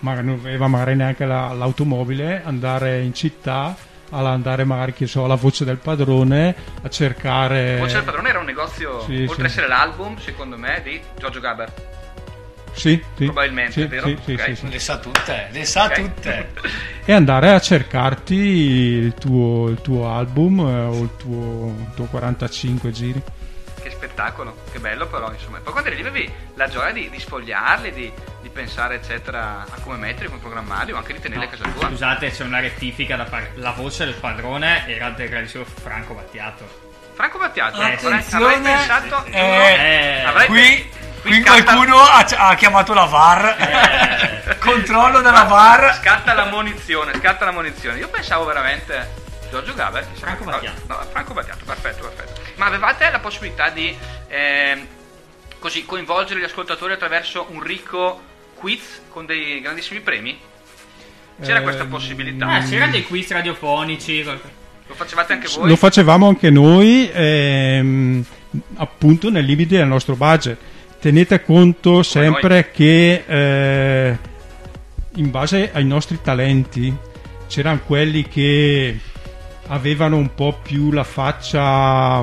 [0.00, 3.74] magari non aveva magari neanche la- l'automobile, andare in città,
[4.10, 7.76] alla- andare magari che so, alla voce del padrone a cercare.
[7.78, 9.40] Voce del padrone era un negozio, Sì, oltre sì.
[9.40, 11.72] ad essere l'album, secondo me, di Giorgio Gaber.
[12.72, 14.06] Sì, sì, Probabilmente, sì, vero?
[14.06, 14.44] sì, sì, Ok.
[14.44, 14.68] sì, sì.
[14.68, 15.94] Le sa tutte, le sa Ok.
[15.94, 16.50] tutte.
[17.06, 22.04] E andare a cercarti il tuo, il tuo album eh, o il tuo, il tuo
[22.04, 23.22] 45 giri.
[24.16, 25.58] Che spettacolo, che bello però, insomma.
[25.58, 29.98] E poi quando avevi la gioia di, di sfogliarli, di, di pensare, eccetera, a come
[29.98, 31.88] metterli, come programmarli, o anche di tenerli a casa tua.
[31.88, 33.52] Scusate, c'è una rettifica da fare.
[33.56, 36.84] La voce del padrone era del grandissimo Franco Battiato.
[37.14, 39.24] Franco Battiato, Attenzione, avrei pensato...
[39.26, 43.56] eh, eh, avrei Qui, pe- qui scatta- qualcuno ha, ha chiamato la VAR.
[44.48, 44.56] Eh.
[44.60, 45.94] Controllo della VAR.
[46.00, 47.98] Scatta la munizione, scatta la munizione.
[47.98, 50.06] Io pensavo veramente Giorgio Gaber.
[50.14, 50.80] Franco no, Battiato.
[50.86, 52.35] No, Franco Battiato, perfetto, perfetto.
[52.56, 53.94] Ma avevate la possibilità di
[54.28, 54.86] ehm,
[55.58, 58.20] così coinvolgere gli ascoltatori attraverso un ricco
[58.54, 60.38] quiz con dei grandissimi premi?
[61.42, 62.46] C'era Ehm, questa possibilità?
[62.48, 64.22] Ah, c'erano dei quiz radiofonici.
[64.22, 65.68] Lo facevate anche voi?
[65.68, 68.24] Lo facevamo anche noi, ehm,
[68.76, 70.56] appunto nel limite del nostro budget.
[70.98, 74.18] Tenete conto sempre che eh,
[75.16, 76.94] in base ai nostri talenti
[77.48, 78.98] c'erano quelli che
[79.68, 82.22] avevano un po' più la faccia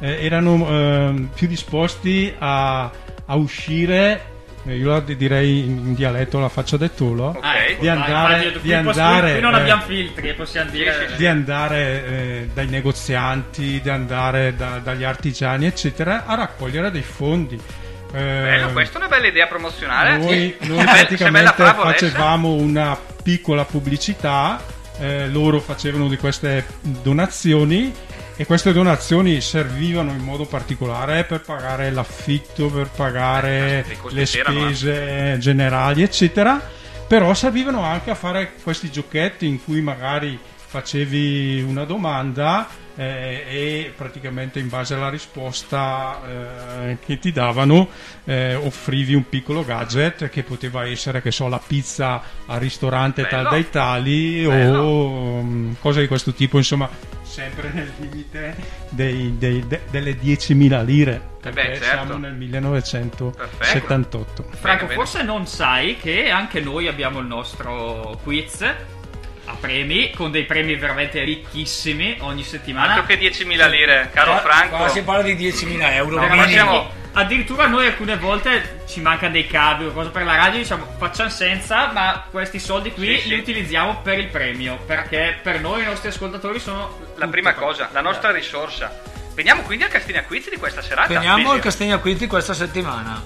[0.00, 2.90] eh, erano ehm, più disposti a,
[3.26, 4.36] a uscire
[4.68, 7.38] eh, io la direi in, dialetto la faccia del tolo.
[7.40, 11.14] Ah, ecco, di dai, andare, immagino, di andare qui non eh, abbiamo filtri, possiamo dire.
[11.16, 17.58] di andare eh, dai negozianti, di andare da- dagli artigiani, eccetera, a raccogliere dei fondi.
[18.12, 20.18] Eh, Bello, questa è una bella idea promozionale.
[20.18, 24.60] noi, noi praticamente facevamo una piccola pubblicità,
[24.98, 27.92] eh, loro facevano di queste donazioni
[28.36, 34.26] e queste donazioni servivano in modo particolare per pagare l'affitto, per pagare costi le eh.
[34.26, 36.60] spese generali, eccetera.
[37.08, 40.38] Però servivano anche a fare questi giochetti in cui magari
[40.68, 42.68] facevi una domanda
[42.98, 47.88] eh, e praticamente in base alla risposta eh, che ti davano
[48.24, 53.44] eh, offrivi un piccolo gadget che poteva essere che so la pizza al ristorante tal
[53.44, 53.50] Bello.
[53.50, 54.82] dai tali Bello.
[54.82, 56.88] o mm, cose di questo tipo insomma
[57.22, 58.56] sempre nel limite
[58.88, 61.84] dei- dei- de- delle 10.000 lire perché beh, certo.
[61.84, 64.94] siamo nel 1978 Franco, Bene, bene.
[64.94, 68.64] forse non sai che anche noi abbiamo il nostro quiz
[69.48, 72.94] a premi, con dei premi veramente ricchissimi ogni settimana.
[72.94, 74.76] Altro che 10.000 lire, caro Qua- Franco.
[74.76, 76.26] qua si parla di 10.000 euro.
[76.26, 80.60] No, siamo- Addirittura noi alcune volte ci manca dei cavi o cose per la radio,
[80.60, 83.28] diciamo facciamo senza, ma questi soldi qui Sì, sì.
[83.30, 87.88] li utilizziamo per il premio, perché per noi i nostri ascoltatori sono La prima cosa,
[87.92, 89.00] la nostra risorsa.
[89.34, 91.08] Veniamo quindi al Castigna Quiz di questa serata.
[91.08, 91.60] Veniamo al Bisio.
[91.60, 93.20] Castegna Quinti questa settimana.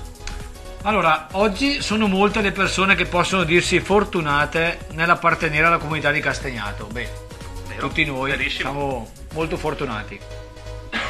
[0.84, 6.86] Allora, oggi sono molte le persone che possono dirsi fortunate nell'appartenere alla comunità di Castagnato.
[6.86, 7.08] Beh,
[7.68, 8.70] Vero, tutti noi verissimo.
[8.70, 10.18] siamo molto fortunati.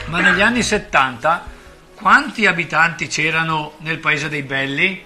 [0.06, 1.44] Ma negli anni 70
[1.94, 5.04] quanti abitanti c'erano nel paese dei Belli?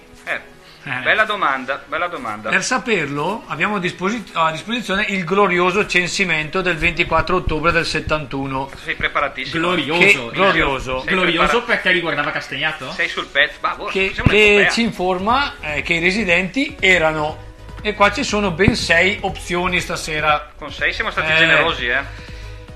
[0.89, 1.01] Eh.
[1.03, 2.49] Bella domanda, bella domanda.
[2.49, 8.69] Per saperlo abbiamo a, disposi- a disposizione il glorioso censimento del 24 ottobre del 71.
[8.83, 9.59] Sei preparatissimo.
[9.67, 10.99] Glorioso, Che- glorioso.
[11.01, 11.65] Sei glorioso preparato.
[11.65, 12.89] perché riguardava Castagnato?
[12.93, 13.57] Sei sul pezzo.
[13.61, 17.43] Ma boh, che, che ci informa eh, che i residenti erano
[17.81, 21.35] e qua ci sono ben sei opzioni stasera Con 6 siamo stati Eh.
[21.35, 22.01] generosi, eh.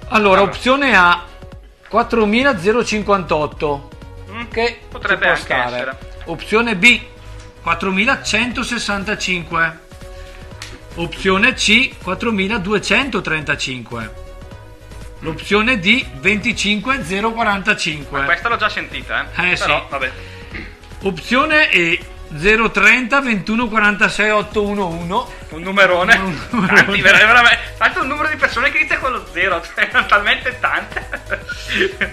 [0.09, 1.23] allora opzione A
[1.89, 3.89] 4058
[4.31, 5.75] Mm, che Potrebbe anche stare.
[5.75, 5.97] essere.
[6.25, 7.01] opzione B
[7.61, 9.79] 4165
[10.95, 14.13] opzione C 4235
[15.19, 19.51] l'opzione D 25045 Ma questa l'ho già sentita, eh.
[19.51, 19.85] Eh, Però, sì.
[19.89, 20.11] vabbè.
[21.03, 21.99] opzione E
[22.33, 26.15] 030 21 46 811 Un numerone.
[26.15, 26.83] Un numerone.
[26.85, 27.59] Tanti, ver- veramente.
[27.77, 31.07] Tanto un numero di persone che inizia con lo 0, cioè erano talmente tante.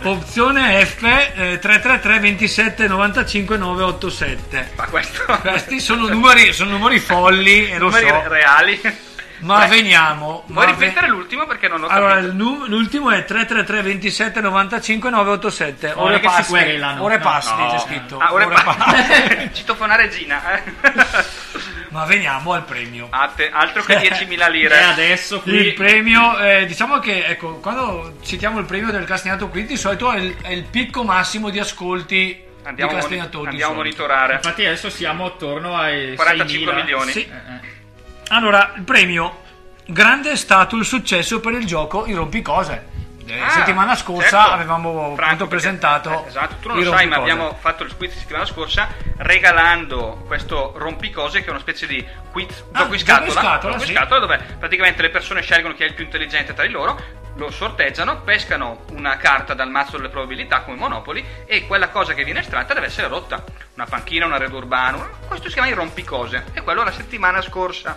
[0.03, 4.73] Opzione F eh, 333 27 95 987.
[4.77, 5.25] Ma questo.
[5.41, 8.23] Questi sono numeri, sono numeri folli e lo numeri so.
[8.29, 9.07] reali.
[9.41, 10.43] Ma Beh, veniamo.
[10.49, 12.33] Vuoi ma ripetere ve- l'ultimo perché non ho Allora, capito?
[12.33, 15.93] nu- l'ultimo è 333 27 95 987.
[15.95, 16.51] Ore Ore passi.
[16.51, 17.03] querelano.
[17.05, 17.69] Ore passi, No.
[17.71, 18.19] c'è scritto.
[18.19, 19.51] Ah, ora Ore pa- passi.
[19.55, 20.43] Citofona regina.
[20.55, 20.63] Eh.
[21.91, 23.09] Ma veniamo al premio.
[23.11, 24.79] Atte- altro che 10.000 lire.
[24.79, 29.49] E adesso qui Il premio, eh, diciamo che ecco, quando citiamo il premio del Castagnato
[29.49, 33.77] qui, di solito è il, è il picco massimo di ascolti Andiamo, moni- andiamo a
[33.77, 34.35] monitorare.
[34.35, 36.77] Infatti adesso siamo attorno ai 45 6.000.
[36.77, 37.13] milioni.
[37.13, 37.21] Sì.
[37.21, 37.77] Eh, eh.
[38.29, 39.43] Allora, il premio
[39.87, 42.97] grande è stato il successo per il gioco I rompicose.
[43.31, 44.53] Eh, Ah, settimana scorsa certo.
[44.53, 48.47] avevamo Franco, presentato eh, esatto, tu non lo sai, ma abbiamo fatto il quiz settimana
[48.47, 53.79] scorsa regalando questo rompicose che è una specie di quiz Ah, gioco in scatola, gioco
[53.81, 53.93] sì.
[53.93, 56.99] scatola, dove praticamente le persone scelgono chi è il più intelligente tra di loro,
[57.37, 62.25] lo sorteggiano, pescano una carta dal mazzo delle probabilità come Monopoli e quella cosa che
[62.25, 63.45] viene estratta deve essere rotta.
[63.75, 67.95] Una panchina, un arredo urbano, questo si chiama i rompicose e quello la settimana scorsa.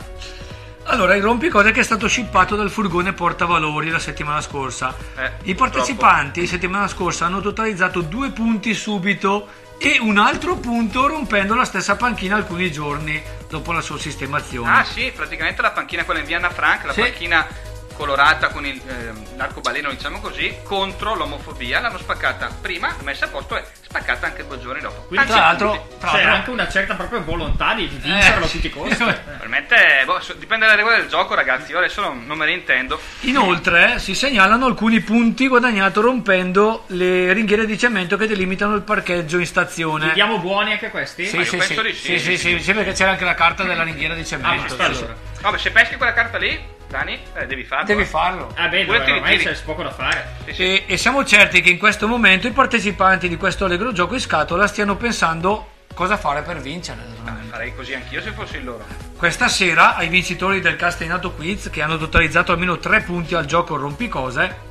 [0.92, 4.94] Allora, il rompicose che è stato shippato dal furgone portavalori la settimana scorsa.
[5.16, 11.56] Eh, I partecipanti settimana scorsa hanno totalizzato due punti subito e un altro punto rompendo
[11.56, 14.70] la stessa panchina alcuni giorni dopo la sua sistemazione.
[14.70, 17.00] Ah sì, praticamente la panchina quella in Vienna Frank, la Sì.
[17.00, 17.48] panchina
[17.96, 23.58] colorata con il, ehm, l'arcobaleno, diciamo così, contro l'omofobia, l'hanno spaccata prima, messa a posto
[23.58, 25.02] e spaccata anche due giorni dopo.
[25.08, 28.68] Quindi tra l'altro, tra C'è l'altro- anche una certa proprio volontà di vincerlo a tutti
[28.68, 28.96] i costi.
[29.04, 29.76] Probabilmente,
[30.06, 33.00] boh, dipende dalle regole del gioco ragazzi, io adesso non, non me ne intendo.
[33.22, 39.38] Inoltre si segnalano alcuni punti guadagnati rompendo le ringhiere di cemento che delimitano il parcheggio
[39.38, 40.08] in stazione.
[40.08, 41.26] Li diamo buoni anche questi?
[41.26, 42.60] Sì, sì, sì, di sì.
[42.60, 44.76] sì, perché c'era anche la carta della ringhiera di Ah, cemento.
[44.76, 45.06] basta sì,
[45.42, 47.86] Vabbè, se peschi quella carta lì, Dani, eh, devi farlo.
[47.86, 48.06] Devi eh.
[48.06, 48.54] farlo.
[48.56, 49.52] Ah beh, Pure ormai tiri.
[49.52, 50.36] c'è poco da fare.
[50.46, 50.64] Sì, sì.
[50.64, 54.20] E, e siamo certi che in questo momento i partecipanti di questo allegro gioco in
[54.20, 57.02] scatola stiano pensando cosa fare per vincere.
[57.26, 58.86] Ah, farei così anch'io se fossi loro.
[59.18, 63.78] Questa sera ai vincitori del Castellato Quiz che hanno totalizzato almeno 3 punti al gioco
[63.78, 64.70] Rompicose,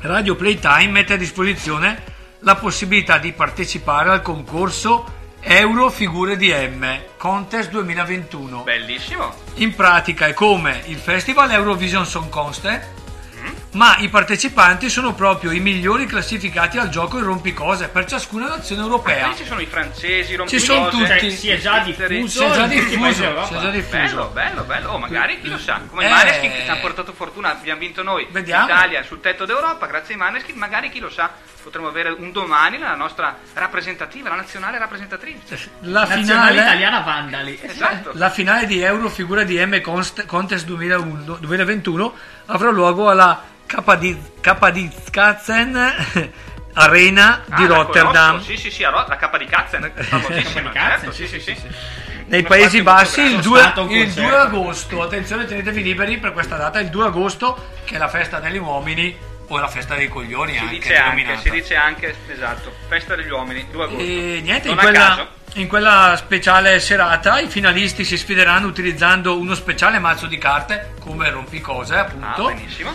[0.00, 6.84] Radio Playtime mette a disposizione la possibilità di partecipare al concorso Euro Figure di M
[7.16, 8.64] Contest 2021.
[8.64, 9.32] Bellissimo.
[9.54, 13.07] In pratica è come il Festival Eurovision Song Contest.
[13.78, 18.82] Ma i partecipanti sono proprio i migliori classificati al gioco in rompicose per ciascuna nazione
[18.82, 19.32] europea.
[19.36, 21.26] Ci sono i francesi, i Ci sono rompicose, tutti.
[21.26, 23.98] i si è già diffuso Si è già diffuso, si è già diffuso.
[23.98, 24.90] Bello, bello, bello.
[24.90, 25.80] Oh, magari chi lo sa.
[25.88, 26.08] Come Eh.
[26.08, 28.64] i Maneskin che ci hanno portato fortuna, abbiamo vinto noi Vediamo.
[28.64, 31.30] in Italia sul tetto d'Europa, grazie ai Maneskin, magari chi lo sa,
[31.62, 35.70] potremo avere un domani la nostra rappresentativa, la nazionale rappresentatrice.
[35.82, 37.58] La Nazionale finale, italiana Vandali.
[37.62, 38.10] Esatto.
[38.14, 42.14] la finale di Euro Figura di M Contest 2001 2021
[42.50, 43.42] avrà luogo alla
[44.40, 46.32] Kapadiskazen
[46.74, 48.40] Arena di Ah, Rotterdam.
[48.40, 51.56] Sì, sì, sì, la K di Katzen, famosissima, K di Katzen, certo, sì, sì, sì.
[52.26, 53.48] nei Paesi Bassi il grande.
[53.48, 54.28] 2, Sono stato a un il concerto.
[54.28, 55.02] 2 agosto.
[55.02, 59.16] Attenzione, tenetevi liberi per questa data, il 2 agosto, che è la festa degli uomini
[59.48, 63.30] o la festa dei coglioni Si anche dice anche, si dice anche, esatto, festa degli
[63.30, 64.02] uomini, 2 agosto.
[64.02, 69.38] E niente, in non a quella, in quella speciale serata i finalisti si sfideranno utilizzando
[69.38, 72.92] uno speciale mazzo di carte come rompicose, Ah, appunto, benissimo.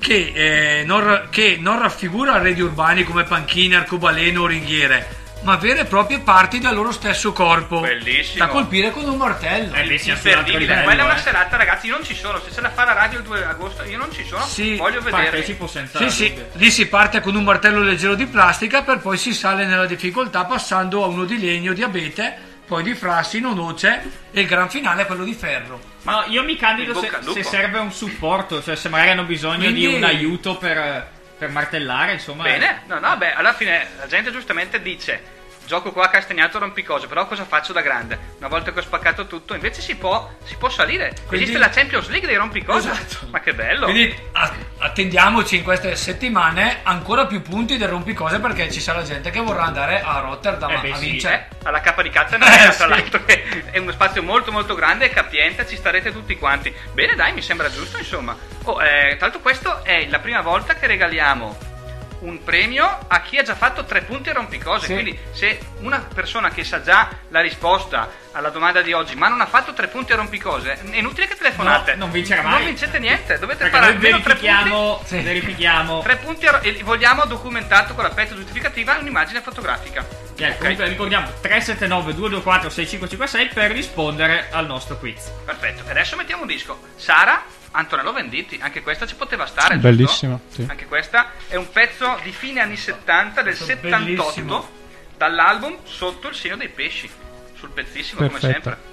[0.00, 0.32] che,
[0.80, 5.84] eh, non, che non raffigura arredi urbani come panchine, arcobaleno o ringhiere, ma vere e
[5.84, 8.44] proprie parti del loro stesso corpo, Bellissimo.
[8.44, 9.74] da colpire con un martello.
[9.74, 11.20] Altro Imperdibile, quella è una eh.
[11.20, 11.86] serata, ragazzi.
[11.86, 12.40] Io non ci sono.
[12.40, 14.44] Se se la fa la radio il 2 agosto, io non ci sono.
[14.44, 15.24] Sì, Voglio vederli.
[15.26, 19.16] Partecipo senza Sì, sì, lì si parte con un martello leggero di plastica per poi
[19.16, 22.36] si sale nella difficoltà passando a uno di legno di abete,
[22.66, 25.80] poi di frassino, noce e il gran finale è quello di ferro.
[26.02, 29.80] Ma io mi candido se, se serve un supporto, cioè se magari hanno bisogno Quindi-
[29.80, 31.08] di un aiuto per,
[31.42, 32.44] per martellare, insomma.
[32.44, 35.40] Bene, no, no, beh, alla fine la gente giustamente dice.
[35.66, 38.18] Gioco qua a Castagnato rompicose, però cosa faccio da grande?
[38.38, 41.14] Una volta che ho spaccato tutto, invece si può, si può salire.
[41.26, 42.90] Quindi- Esiste la Champions League dei rompicose.
[42.90, 43.26] Esatto.
[43.30, 43.86] Ma che bello!
[43.86, 49.30] Quindi a- attendiamoci in queste settimane ancora più punti del rompicose perché ci sarà gente
[49.30, 51.48] che vorrà andare a Rotterdam Eh a beh, sì, vincere.
[51.50, 52.88] Eh, alla capa di cazzo Eh, tra sì.
[52.88, 56.74] l'altro che è uno spazio molto molto grande e capiente, ci starete tutti quanti.
[56.92, 58.36] Bene, dai, mi sembra giusto, insomma.
[58.64, 61.56] Oh, eh, tra l'altro questo è la prima volta che regaliamo
[62.22, 64.86] un premio a chi ha già fatto tre punti a rompicose.
[64.86, 64.92] Sì.
[64.92, 69.40] Quindi se una persona che sa già la risposta alla domanda di oggi, ma non
[69.40, 71.92] ha fatto tre punti a rompicose, è inutile che telefonate.
[71.92, 72.52] No, non vincerà mai.
[72.52, 75.06] Non vincete niente, dovete Perché fare almeno tre punti.
[75.06, 75.20] Sì.
[75.20, 76.00] verifichiamo.
[76.02, 80.04] Tre punti a- e vogliamo documentato con la pezza giustificativa un'immagine fotografica.
[80.36, 80.58] Eh, Ok?
[80.58, 85.30] comunque ricordiamo 379 224 6556 per rispondere al nostro quiz.
[85.44, 86.80] Perfetto, adesso mettiamo un disco.
[86.96, 89.76] Sara, Antonello Venditti, anche questa ci poteva stare.
[89.76, 90.64] Bellissima, sì.
[90.68, 94.68] Anche questa è un pezzo di fine anni 70, del Questo 78, bellissimo.
[95.16, 97.10] dall'album Sotto il segno dei pesci.
[97.56, 98.70] Sul pezzissimo, come Perfetto.
[98.70, 98.90] sempre.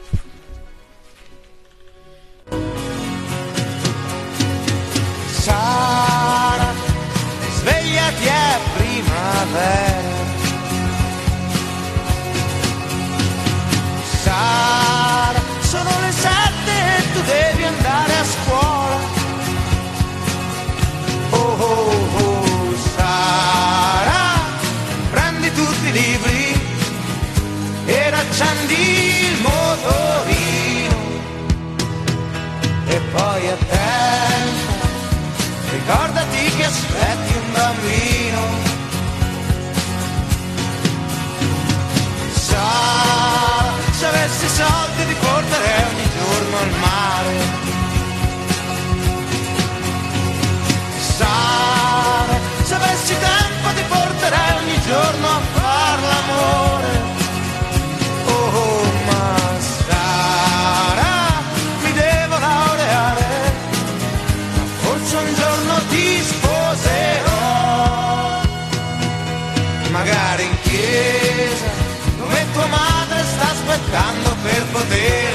[5.27, 6.73] Sara,
[7.59, 10.17] svegliati è primavera.
[14.21, 18.13] Sara, sono le sette e tu devi andare
[21.51, 24.39] Oh oh Sara,
[25.11, 26.61] prendi tutti i libri
[27.85, 28.75] ed accendi
[29.25, 30.97] il motorino.
[32.87, 34.69] E poi attenta
[35.71, 38.41] Ricordati che aspetti un bambino.
[42.33, 47.58] Sa, se avessi soldi ti porterei ogni giorno al mare.
[52.99, 57.01] Avessi tempo ti porterei ogni giorno a far l'amore.
[58.25, 61.41] Oh, ma Sara,
[61.81, 63.25] mi devo laureare.
[64.81, 67.37] Forse un giorno ti sposerò,
[69.91, 71.69] magari in chiesa,
[72.17, 75.28] dove tua madre sta aspettando per poter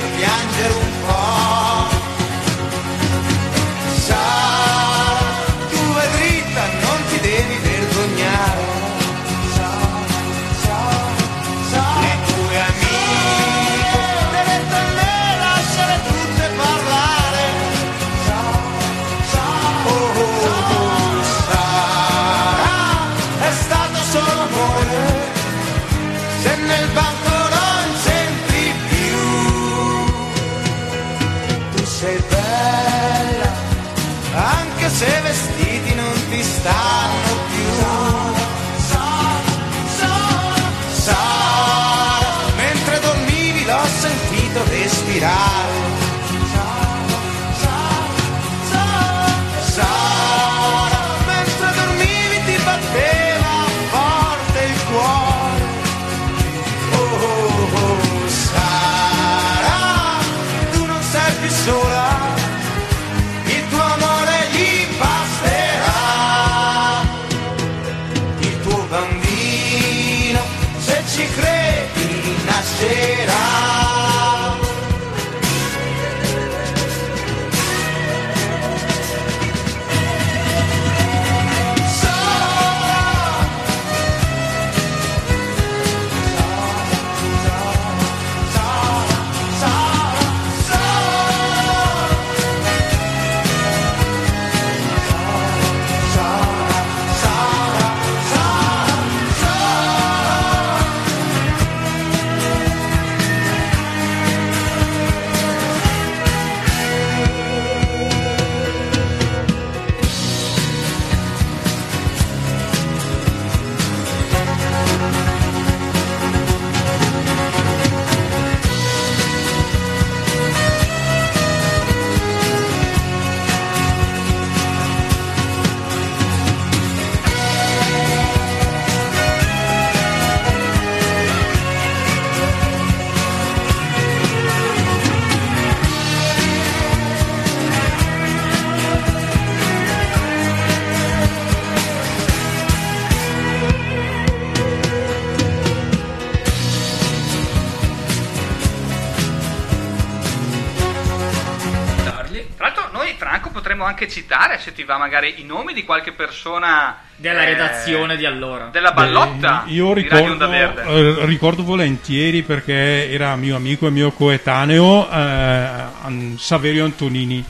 [154.04, 158.26] anche citare, se ti va magari, i nomi di qualche persona Della eh, redazione di
[158.26, 158.66] allora.
[158.66, 165.10] della ballotta Beh, io ricordo, eh, ricordo volentieri perché era mio amico e mio coetaneo
[165.10, 167.44] eh, Saverio Antonini.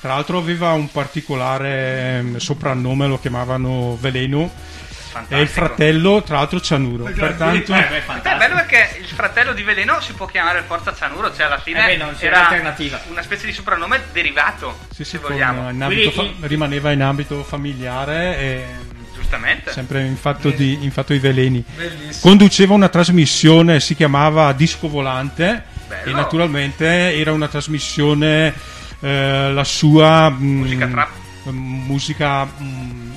[0.00, 4.50] Tra l'altro aveva un particolare eh, soprannome, lo chiamavano Veleno.
[5.28, 7.04] E il fratello, tra l'altro, Cianuro.
[7.04, 8.36] Pertanto, Eh, beh, È fantastico.
[8.36, 11.96] bello perché il fratello di Veleno si può chiamare Forza Cianuro, cioè alla fine Eh
[11.96, 12.74] beh, non c'era era
[13.08, 15.70] una specie di soprannome derivato, sì, sì, se vogliamo.
[15.70, 18.64] in ambito Quindi- fa- rimaneva in ambito familiare e
[19.14, 19.72] Giustamente.
[19.72, 21.62] sempre in fatto, di, in fatto di veleni.
[21.74, 22.12] Bellissimo.
[22.20, 26.10] Conduceva una trasmissione, si chiamava Disco Volante Bello.
[26.10, 28.54] e naturalmente era una trasmissione,
[29.00, 31.08] eh, la sua mm, Musica trap.
[31.44, 33.07] musica, mm,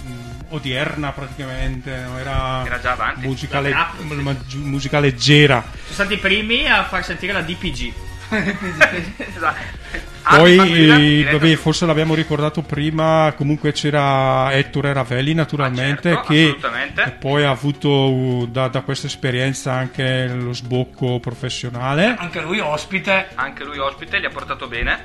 [0.52, 3.26] odierna praticamente, era, Era già avanti.
[3.28, 3.74] musica, le-
[4.22, 5.62] ma- musica leggera.
[5.64, 7.94] Sono stati i primi a far sentire la DPG.
[8.32, 9.80] Esatto.
[10.24, 16.70] Poi, eh, vabbè, forse l'abbiamo ricordato prima, comunque c'era Ettore Ravelli naturalmente, Ah, certo,
[17.04, 22.16] che poi ha avuto uh, da, da questa esperienza anche lo sbocco professionale.
[22.18, 23.30] Anche lui ospite.
[23.34, 25.04] Anche lui ospite, gli ha portato bene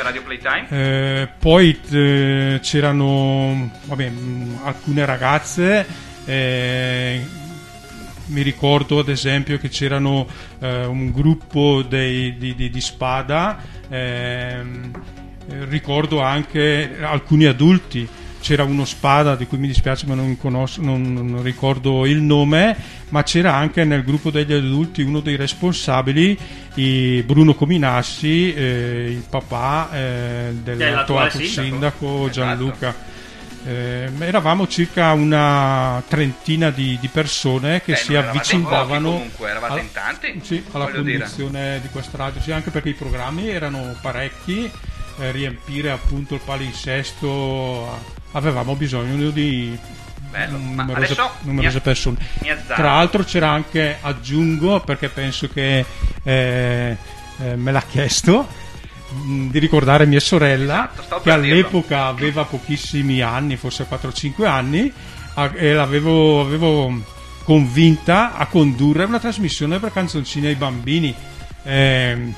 [0.00, 0.66] a Radio Playtime.
[0.70, 5.86] Eh, poi eh, c'erano vabbè, mh, alcune ragazze,
[6.24, 7.20] eh,
[8.26, 10.26] mi ricordo ad esempio che c'erano
[10.60, 14.90] eh, un gruppo dei- di, di- di spada, ehm,
[15.50, 18.08] eh, ricordo anche alcuni adulti.
[18.44, 22.76] C'era uno spada di cui mi dispiace ma non, conosco, non, non ricordo il nome,
[23.08, 26.36] ma c'era anche nel gruppo degli adulti uno dei responsabili,
[27.24, 31.62] Bruno Cominassi, eh, il papà eh, Dell'attuale sindaco.
[31.62, 32.30] sindaco Esatto.
[32.30, 32.94] Gianluca.
[33.66, 39.50] Eh, eravamo circa una trentina di, di persone che Beh, si avvicinavano comunque,
[40.42, 41.20] sì, alla dire.
[41.20, 44.70] conduzione di questa radio, sì, anche perché i programmi erano parecchi,
[45.18, 49.76] eh, riempire appunto il palinsesto avevamo bisogno di
[50.30, 50.56] Bello.
[50.58, 52.16] Numerose, numerose mi- persone.
[52.40, 52.74] mi.
[52.74, 55.84] Tra l'altro c'era anche, aggiungo, perché penso che
[56.24, 56.96] eh,
[57.40, 58.48] eh, me l'ha chiesto,
[59.10, 61.54] mh, di ricordare mia sorella, Esatto, che per dirlo.
[61.54, 64.92] all'epoca aveva pochissimi anni, forse 4-5 anni,
[65.34, 66.92] a- e l'avevo avevo
[67.44, 71.14] convinta a condurre una trasmissione per canzoncine ai bambini.
[71.62, 72.34] Ehm,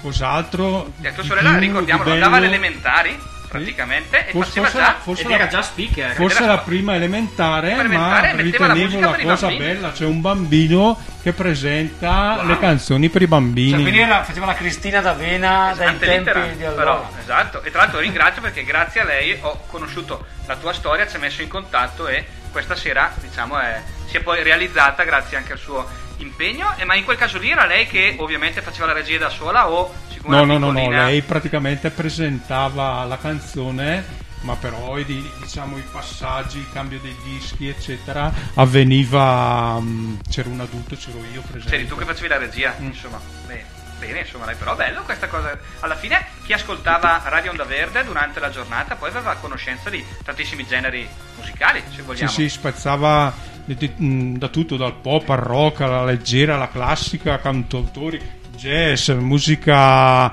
[0.00, 0.92] cos'altro?
[1.02, 3.18] E tua sorella, più, ricordiamolo, di andava alle elementari
[3.58, 6.10] praticamente e Forse- faceva forse già forse Ed la- era già speaker.
[6.14, 9.92] Forse Era la spa- prima elementare, elementare ma la ritenevo la i cosa bella.
[9.92, 13.80] C'è un bambino che presenta le canzoni per i Cioè, bambini.
[13.82, 16.82] quindi era- faceva la Cristina d'Avena dai Ante tempi di allora.
[16.82, 17.62] però, esatto.
[17.62, 21.18] E tra l'altro ringrazio perché grazie a lei ho conosciuto la tua storia, ci ha
[21.18, 25.58] messo in contatto e questa sera diciamo è- si è poi realizzata grazie anche al
[25.58, 25.88] suo
[26.24, 26.74] impegno.
[26.76, 29.68] E, ma in quel caso lì era lei che ovviamente faceva la regia da sola
[29.70, 29.94] o
[30.26, 35.82] No, no, no, no, lei praticamente presentava la canzone ma però i, di- diciamo, i
[35.90, 39.78] passaggi, il cambio dei dischi, eccetera, avveniva.
[39.80, 41.70] mm, c'era un adulto, c'ero io presente.
[41.70, 43.18] C'eri tu che facevi la regia, insomma.
[43.46, 43.64] Bene,
[43.98, 45.58] bene, insomma, però bello questa cosa.
[45.80, 50.66] Alla fine chi ascoltava Radio Onda Verde durante la giornata poi aveva conoscenza di tantissimi
[50.66, 52.30] generi musicali, se Sì, vogliamo.
[52.30, 58.20] sì, spazzava di- mh, da tutto, dal pop al rock, alla leggera, alla classica, cantautori,
[58.56, 60.30] jazz, musica,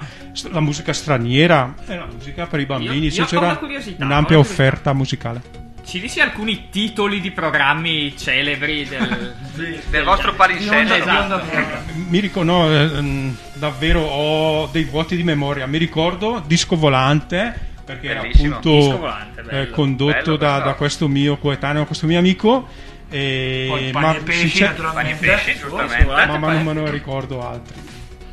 [0.49, 3.59] la musica straniera, e la musica per i bambini, io ho c'era
[3.99, 5.59] un'ampia offerta musicale.
[5.84, 9.36] Ci dici alcuni titoli di programmi celebri del,
[9.89, 10.93] Del vostro palinsesto.
[10.93, 11.41] Esatto.
[12.07, 15.65] Mi ricordo, no, eh, mh, davvero ho dei vuoti di memoria.
[15.65, 17.53] Mi ricordo Disco Volante,
[17.84, 18.57] perché era Bellissimo.
[18.57, 19.61] appunto Disco Volante, bello.
[19.63, 20.63] eh, condotto Bello, da, bello.
[20.65, 22.67] da questo mio coetaneo, questo mio amico.
[23.14, 25.26] E, Poi ma, pani e pesci, naturalmente.
[25.28, 26.05] Pani e pesci, giustamente.
[26.05, 27.76] ma, ma non me ne ricordo altri.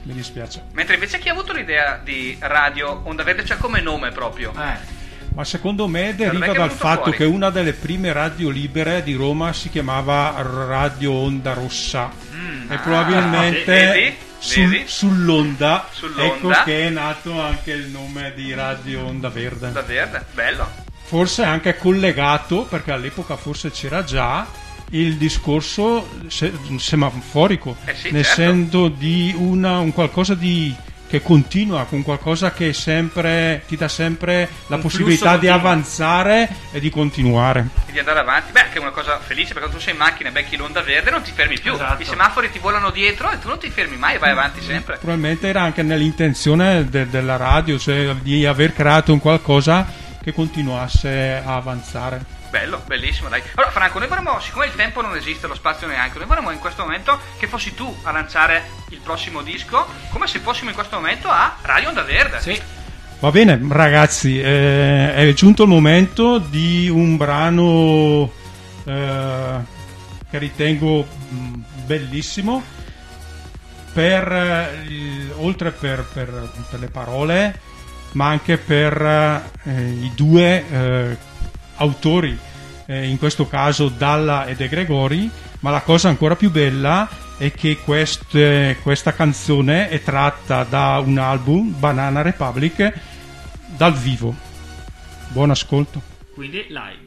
[0.04, 0.62] Mi dispiace.
[0.72, 4.52] Mentre invece chi ha avuto l'idea di Radio Onda Verde, cioè come nome proprio?
[4.56, 4.78] Eh,
[5.34, 7.16] Ma secondo me deriva è dal fatto fuori?
[7.18, 12.10] che una delle prime radio libere di Roma si chiamava Radio Onda Rossa.
[12.70, 14.16] e ah, probabilmente vedi?
[14.38, 16.24] sul- sull'onda, Sull'onda.
[16.24, 19.66] ecco che è nato anche il nome di Radio Onda Verde.
[19.66, 20.86] Onda Verde, bello.
[21.02, 24.46] Forse anche collegato, perché all'epoca forse c'era già
[24.90, 28.40] il discorso se- semaforico, Eh sì, nel certo.
[28.40, 30.74] senso di una, un qualcosa di
[31.08, 36.80] che continua con qualcosa che sempre ti dà sempre la Un possibilità di avanzare e
[36.80, 37.68] di continuare.
[37.86, 38.52] E di andare avanti.
[38.52, 40.82] Beh, che è una cosa felice perché quando tu sei in macchina e becchi l'onda
[40.82, 41.72] verde non ti fermi più.
[41.72, 42.02] Esatto.
[42.02, 44.96] I semafori ti volano dietro e tu non ti fermi mai e vai avanti sempre.
[44.98, 49.86] Probabilmente era anche nell'intenzione de- della radio, cioè di aver creato un qualcosa
[50.22, 52.36] che continuasse a avanzare.
[52.50, 53.42] Bello, bellissimo, dai.
[53.54, 56.58] Allora, Franco, noi vorremmo, siccome il tempo non esiste, lo spazio neanche, noi vorremmo in
[56.58, 60.96] questo momento che fossi tu a lanciare il prossimo disco, come se fossimo in questo
[60.96, 62.40] momento a Radio Onda Verde.
[62.40, 62.60] sì.
[63.20, 68.30] Va bene, ragazzi, eh, è giunto il momento di un brano
[68.84, 69.58] eh,
[70.30, 72.62] che ritengo mh, bellissimo,
[73.92, 77.60] per, eh, oltre per, per- per le parole,
[78.12, 79.02] ma anche per
[79.64, 81.16] eh, i due eh,
[81.78, 82.38] autori,
[82.86, 87.52] eh, in questo caso Dalla e De Gregori, ma la cosa ancora più bella è
[87.52, 92.92] che queste- questa canzone è tratta da un album, Banana Republic,
[93.76, 94.34] dal vivo.
[95.28, 96.00] Buon ascolto.
[96.34, 97.06] Quindi live.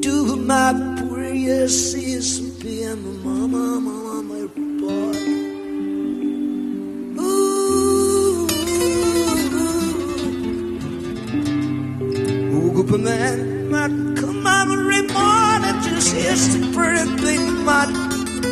[0.00, 4.48] Do my prayers is being my mama, mama, my
[4.80, 5.35] boy.
[12.86, 15.82] hoping that it might come out every morning.
[15.82, 17.90] Just here's the pretty thing, might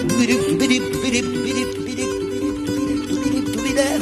[0.08, 2.06] bitty bitty bitty bitty bitty bitty
[3.06, 4.00] bitty bitty that.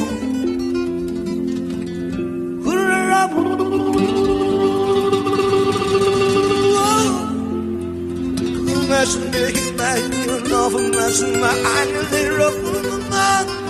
[8.89, 13.62] Messing me, like you know, for messing my eye, you're the rough of the mouth.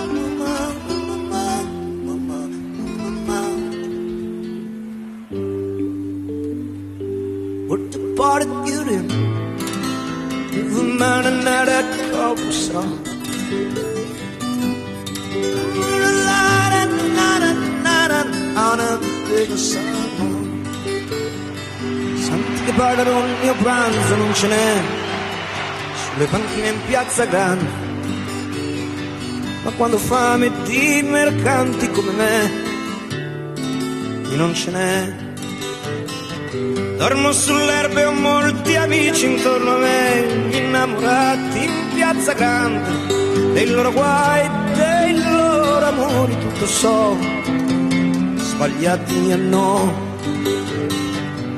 [11.44, 12.98] That couple song
[18.56, 20.64] On a big song
[22.26, 24.82] Santi che parlano il mio pranzo non ce n'è.
[25.94, 27.84] Sulle panchine in piazza grande
[29.64, 32.50] ma quando fame di mercanti come me
[34.28, 35.23] qui non ce n'è
[36.96, 43.92] dormo sull'erba e ho molti amici intorno a me innamorati in piazza grande dei loro
[43.92, 47.42] guai dei loro amori tutto so
[48.54, 49.92] sbagliati a no.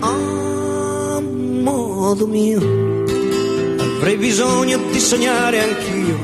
[0.01, 2.61] A modo mio
[3.99, 6.19] avrei bisogno di sognare anch'io.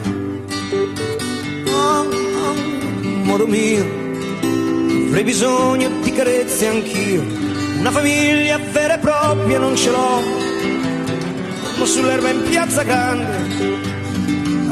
[1.70, 2.04] A
[3.24, 3.84] modo mio
[5.08, 7.51] avrei bisogno di carezze anch'io
[7.83, 10.22] una famiglia vera e propria non ce l'ho
[11.78, 13.83] ma sull'erba in piazza grande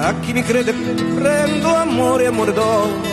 [0.03, 3.09] a chi mi crede prendo amore amore do.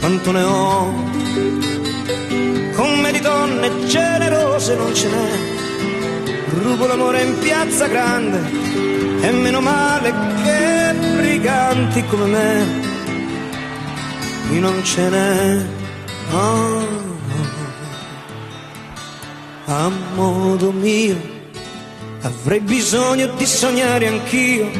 [0.00, 0.92] Quanto ne ho
[2.74, 5.30] con me di donne generose non ce n'è.
[6.62, 8.40] Rubo l'amore in piazza grande
[9.20, 10.12] e meno male
[10.42, 12.66] che briganti come me
[14.48, 15.66] qui non ce n'è.
[16.32, 17.01] Ah,
[19.74, 21.16] a modo mio
[22.20, 24.70] avrei bisogno di sognare anch'io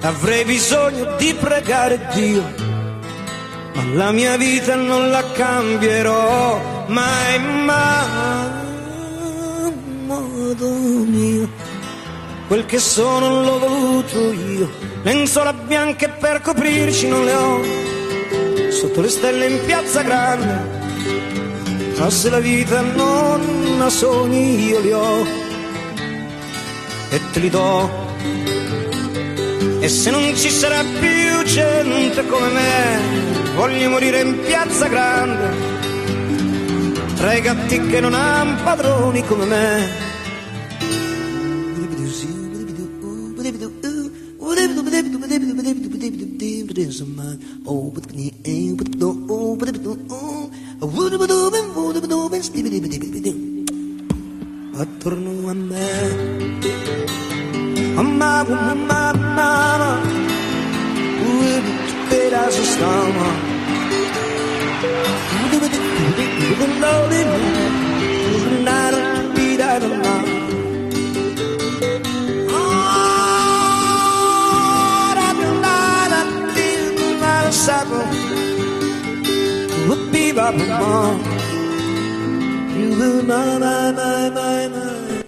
[0.00, 2.42] avrei bisogno di pregare Dio
[3.74, 8.48] ma la mia vita non la cambierò mai, mai,
[10.06, 10.68] modo
[11.04, 11.48] mio.
[12.46, 14.70] Quel che sono l'ho voluto io,
[15.02, 17.60] lenzuola bianche per coprirci non le ho,
[18.70, 20.84] sotto le stelle in piazza grande.
[21.98, 25.26] Ma se la vita non ha sogni io li ho
[27.10, 28.04] e te li do.
[29.80, 35.54] E se non ci sarà più gente come me, voglio morire in piazza grande,
[37.16, 40.04] tra i gatti che non hanno padroni come me.
[41.88, 42.04] Attorno
[47.64, 48.65] a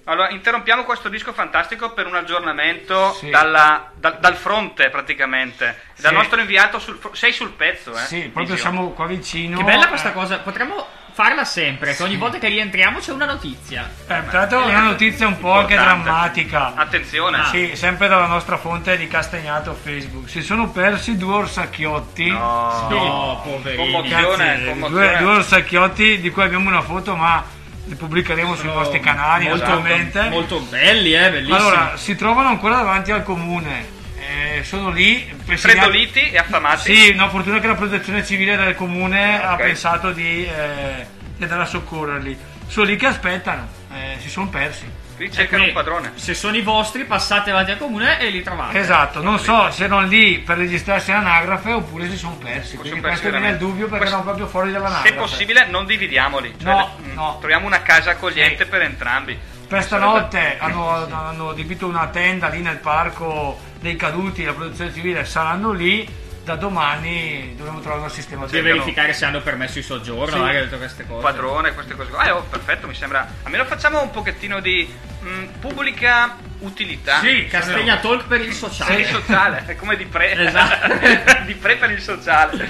[0.09, 3.29] Allora, interrompiamo questo disco fantastico per un aggiornamento Sì.
[3.29, 5.81] dalla- dal- dal fronte praticamente.
[5.99, 6.17] Dal Sì.
[6.17, 7.99] nostro inviato, sul, sei sul pezzo, eh?
[8.05, 9.57] Sì, proprio siamo qua vicino.
[9.57, 10.83] Che bella questa cosa, potremmo
[11.13, 13.87] farla sempre, che ogni volta che rientriamo c'è una notizia.
[13.87, 16.73] Eh, tra l'altro una notizia un po' anche drammatica.
[16.75, 17.43] Attenzione.
[17.51, 20.27] Sì, sempre dalla nostra fonte di Castagnato Facebook.
[20.27, 22.29] Si sono persi due orsacchiotti.
[22.31, 23.91] No, No, poverini.
[23.91, 25.07] commozione, Cazzi, commozione.
[25.09, 27.43] due, due orsacchiotti di cui abbiamo una foto, ma
[27.89, 30.29] le pubblicheremo sui nostri canali molto, naturalmente.
[30.29, 31.57] molto belli, eh, bellissimi.
[31.57, 33.97] Allora, si trovano ancora davanti al comune.
[34.17, 35.25] Eh, sono lì.
[35.43, 36.93] presidiati- Freddoliti e affamati.
[36.93, 39.61] Sì, no, fortuna che la protezione civile del comune ha Ok.
[39.63, 42.37] pensato di, eh, di andare a soccorrerli.
[42.67, 44.85] Sono lì che aspettano, eh, si sono persi.
[45.19, 46.11] Qui cercano un Quindi, padrone.
[46.15, 48.79] Se sono i vostri, passate avanti al comune e li trovate.
[48.79, 52.75] Esatto, non so se erano lì per registrarsi all'anagrafe oppure si sono persi.
[52.77, 55.09] O Quindi sono persi questo viene il dubbio perché Questo- erano proprio fuori Se dall'anagrafe.
[55.09, 56.53] è possibile, non dividiamoli.
[56.57, 57.35] Cioè, No, mm, no.
[57.39, 58.69] Troviamo una casa accogliente Sì.
[58.69, 59.37] per entrambi.
[59.67, 65.25] Per stanotte hanno, hanno adibito una tenda lì nel parco dei caduti, la protezione civile
[65.25, 66.07] saranno lì.
[66.49, 68.63] Da domani dovremo trovare una Devi sistemazione.
[68.63, 70.49] verificare se hanno permesso il soggiorno, Sì.
[70.49, 71.21] eh, che tutte queste cose.
[71.21, 72.09] padrone, queste cose.
[72.25, 73.27] Eh, oh, perfetto, mi sembra.
[73.43, 74.91] Almeno facciamo un pochettino di
[75.23, 77.19] mm, pubblica utilità.
[77.19, 78.99] Sì, Castagna Talk per il Per sociale.
[78.99, 80.31] il sociale, è come di pre.
[80.47, 80.91] Esatto.
[81.45, 82.67] di pre per il sociale.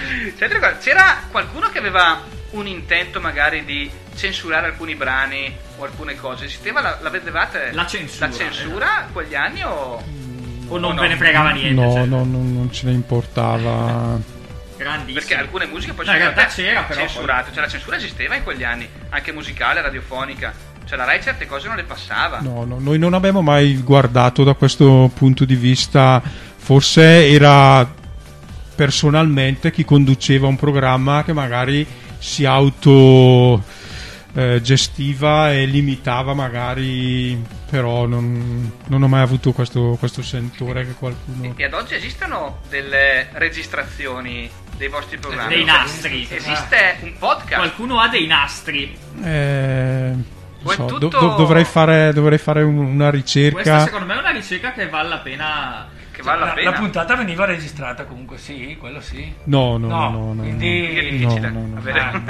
[0.81, 6.43] C'era qualcuno che aveva un intento magari di censurare alcuni brani o alcune cose?
[6.45, 7.69] Esisteva la, la vedevate?
[7.71, 10.03] La censura, La censura quegli anni o.
[10.69, 11.01] o non no?
[11.01, 11.81] ve ne fregava niente.
[11.81, 14.17] No, cioè, no, no, non ce ne importava.
[14.77, 15.19] Grandissimo.
[15.19, 18.35] Perché alcune musiche poi No, in sono realtà c'era, però, censurate, cioè la censura esisteva
[18.35, 20.53] in quegli anni, anche musicale, radiofonica.
[20.85, 22.39] Cioè la Rai certe cose non le passava.
[22.39, 26.21] No, no, noi non abbiamo mai guardato da questo punto di vista.
[26.55, 27.87] Forse era
[28.75, 31.85] personalmente chi conduceva un programma che magari
[32.17, 33.61] si auto
[34.33, 40.93] eh, gestiva e limitava magari però non, non ho mai avuto questo, questo sentore che
[40.93, 45.55] qualcuno E ad oggi esistono delle registrazioni dei vostri programmi?
[45.55, 46.27] Dei nastri.
[46.29, 47.55] Esiste un podcast?
[47.57, 48.97] Qualcuno ha dei nastri.
[49.23, 50.13] Eh,
[50.65, 54.19] so, tutto- do- do- dovrei fare, dovrei fare un- una Questa ricerca secondo me è
[54.19, 55.87] una ricerca che vale la pena.
[56.19, 56.69] Che vale la La, pena?
[56.71, 59.31] la puntata veniva registrata comunque, sì, quello sì.
[59.45, 60.67] no no No, no, no, quindi-
[60.97, 62.21] è difficile No, no, Ah.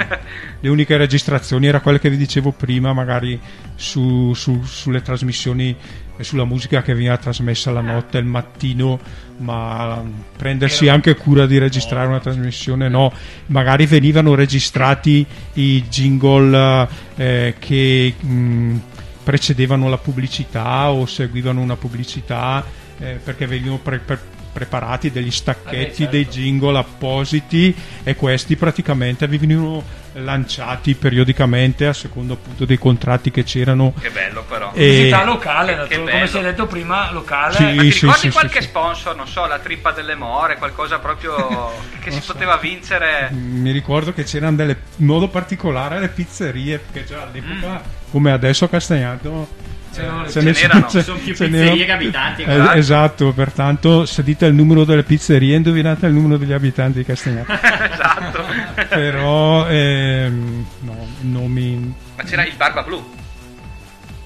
[0.60, 3.36] le uniche registrazioni era quelle che vi dicevo prima, magari
[3.74, 5.74] su- su- sulle trasmissioni
[6.16, 9.00] e sulla musica che veniva trasmessa la notte, il mattino,
[9.38, 10.00] ma
[10.36, 13.12] prendersi Era- anche cura di registrare una trasmissione, no,
[13.46, 16.86] magari venivano registrati i jingle
[17.16, 18.76] eh, che mh,
[19.24, 22.64] precedevano la pubblicità o seguivano una pubblicità
[23.00, 26.10] eh, perché venivano pre- pre- preparati degli stacchetti, Eh beh, certo.
[26.10, 27.72] dei jingle appositi
[28.02, 34.42] e questi praticamente venivano lanciati periodicamente a secondo appunto dei contratti che c'erano Che bello
[34.42, 34.72] però.
[34.74, 36.10] E- Pubblicità locale, Che bello.
[36.10, 37.54] come si è detto prima, locale.
[37.54, 37.62] Sì.
[37.62, 38.66] Ma ti sì, ricordi sì, qualche sì.
[38.66, 41.70] sponsor, non so, la trippa delle more, qualcosa proprio
[42.00, 43.30] che si poteva vincere?
[43.30, 48.10] mi ricordo che c'erano delle in modo particolare le pizzerie perché già all'epoca Mm.
[48.10, 49.48] come adesso a Castagnato
[49.92, 50.86] C'erano- ce ce ne n'erano.
[50.88, 55.56] ce- Sono più pizzerie che abitanti, Eh, esatto pertanto se dite il numero delle pizzerie
[55.56, 57.52] indovinate il numero degli abitanti di Castagnato
[57.92, 58.44] esatto.
[58.88, 63.18] però ehm, no, non mi Ma c'era il Barba Blu.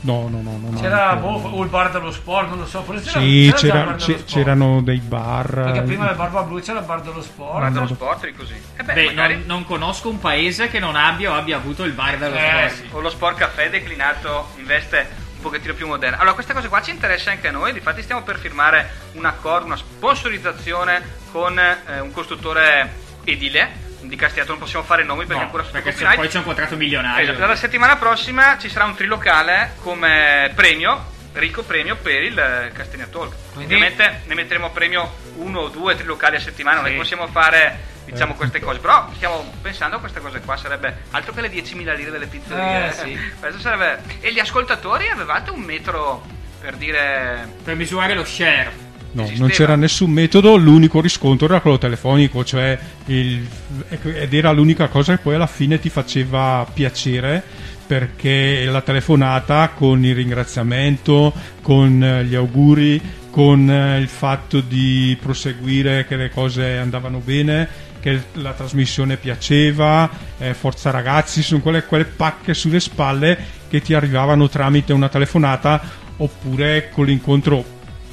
[0.00, 0.58] No, no, no.
[0.70, 1.20] no, C'era no.
[1.20, 3.84] boh, o il bar dello sport, non lo so, forse c'era, Sì, c'era il c'era-
[3.84, 5.50] bar dello c'erano dei bar.
[5.64, 7.58] Perché eh, prima del Barba Blu c'era il bar dello sport.
[7.58, 7.94] Guarda lo no.
[7.94, 8.52] sport è così.
[8.76, 11.84] E beh, Beh, magari- non, non conosco un paese che non abbia o abbia avuto
[11.84, 12.70] il bar dello Eh, sport.
[12.74, 12.84] sì.
[12.90, 15.08] o lo sport caffè declinato in veste
[15.44, 16.16] pochettino più moderna.
[16.18, 19.66] Allora, queste cose qua ci interessa anche a noi, difatti stiamo per firmare un accordo,
[19.66, 25.40] una sponsorizzazione con eh, un costruttore edile di Castiato, non possiamo fare nomi perché No,
[25.42, 26.20] ancora sotto perché se copyright.
[26.20, 27.30] poi c'è un contratto milionario.
[27.32, 32.70] Esatto, la settimana prossima ci sarà un trilocale come premio, ricco premio per il eh,
[32.74, 33.32] Castagna Talk.
[33.54, 36.90] Quindi- Ovviamente ne metteremo a premio uno o due trilocali a settimana, non Sì.
[36.92, 41.32] che possiamo fare diciamo queste cose, però stiamo pensando a queste cose qua, sarebbe altro
[41.32, 42.88] che le 10.000 lire delle pizzerie.
[42.88, 43.18] Eh, sì.
[43.38, 44.02] Questo sarebbe...
[44.20, 46.24] E gli ascoltatori avevate un metro
[46.60, 47.48] per dire...
[47.62, 48.82] Per misurare lo share.
[49.12, 49.46] No, esisteva.
[49.46, 52.76] non c'era nessun metodo, l'unico riscontro era quello telefonico, cioè
[53.06, 53.48] il-
[53.88, 57.42] ed era l'unica cosa che poi alla fine ti faceva piacere
[57.86, 61.32] perché la telefonata con il ringraziamento,
[61.62, 63.00] con eh, gli auguri,
[63.30, 67.68] con eh, il fatto di proseguire che le cose andavano bene,
[68.04, 73.94] che la trasmissione piaceva, eh, Forza Ragazzi, sono quelle, quelle pacche sulle spalle che ti
[73.94, 75.80] arrivavano tramite una telefonata
[76.18, 77.64] oppure con l'incontro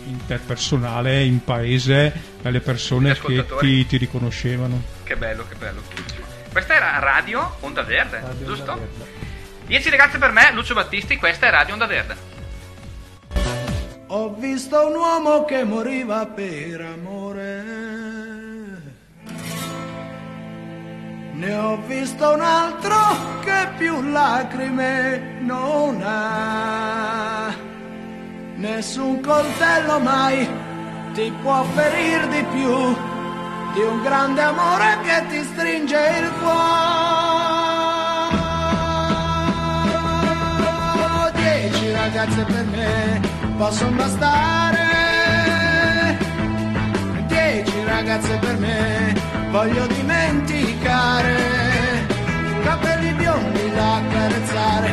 [0.05, 2.13] interpersonale in paese
[2.43, 4.81] alle persone che ti, ti riconoscevano.
[5.03, 5.81] Che bello, che bello.
[6.49, 8.79] Questa era Radio Onda Verde, giusto?
[9.65, 12.15] 10 ragazze per me, Lucio Battisti, questa è Radio Onda Verde.
[14.07, 18.00] Ho visto un uomo che moriva per amore.
[21.41, 22.95] Ne ho visto un altro
[23.43, 27.51] che più lacrime non ha.
[28.57, 30.47] Nessun coltello mai
[31.13, 32.95] ti può ferir di più
[33.73, 36.59] di un grande amore che ti stringe il cuore.
[41.33, 43.19] Dieci ragazze per me
[43.57, 44.85] possono bastare.
[47.25, 51.35] Dieci ragazze per me voglio dimenticare.
[52.63, 54.89] Capelli biondi da accarezzare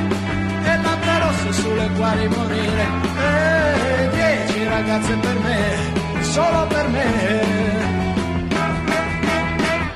[0.65, 2.87] e labbra rosse sulle quali morire.
[3.23, 7.07] E dieci ragazze per me, solo per me.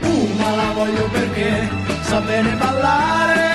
[0.00, 1.68] Una la voglio perché
[2.02, 3.50] sa bene ballare.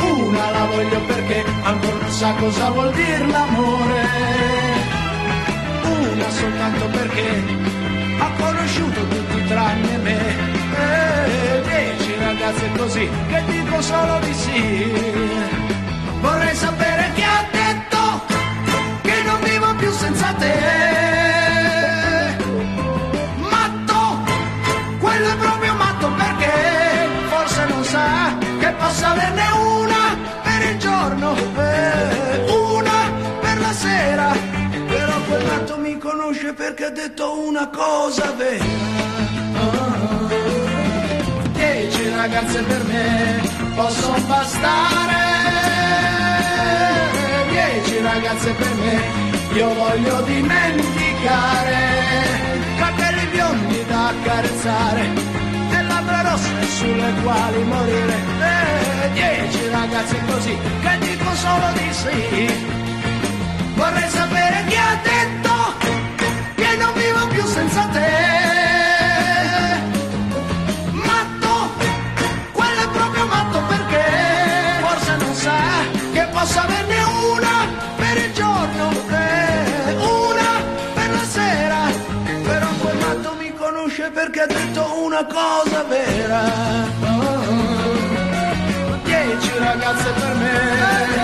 [0.00, 4.06] Una la voglio perché ancora non sa cosa vuol dire l'amore.
[5.84, 7.66] Una soltanto perché
[8.20, 8.30] ha
[8.78, 10.46] conosciuto tutti tranne me.
[10.78, 14.92] E dieci ragazze così che dico solo di sì.
[16.20, 17.98] Vorrei sapere chi ha detto
[19.02, 20.56] che non vivo più senza te.
[23.50, 24.18] Matto,
[24.98, 26.52] quello è proprio matto perché
[27.28, 29.57] forse non sa che possa averne una
[36.48, 38.64] conosce perché ha detto una cosa vera.
[41.52, 43.42] Dieci ragazze per me
[43.74, 45.16] possono bastare.
[47.50, 51.76] Dieci ragazze per me io voglio dimenticare.
[52.78, 55.08] Capelli biondi da accarezzare
[55.70, 58.16] e labbra rosse sulle quali morire.
[58.40, 62.76] Eh, dieci ragazze così che dico solo di sì.
[63.74, 65.48] Vorrei sapere chi ha detto
[66.58, 68.10] che non vivo più senza te.
[70.92, 71.52] Matto,
[72.52, 74.04] quello è proprio matto perché
[74.80, 75.60] forse non sa
[76.12, 77.02] che possa averne
[77.32, 77.56] una
[77.96, 80.50] per il giorno e una
[80.94, 81.80] per la sera.
[82.48, 86.42] Però quel matto mi conosce perché ha detto una cosa vera.
[87.02, 91.17] Oh, dieci ragazze per me.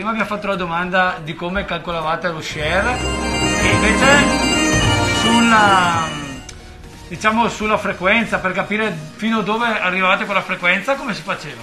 [0.00, 2.96] Prima abbiamo fatto la domanda di come calcolavate lo share
[3.60, 4.06] e invece
[5.20, 6.08] sulla,
[7.06, 11.60] diciamo, sulla frequenza, per capire fino a dove arrivavate con la frequenza, come si faceva?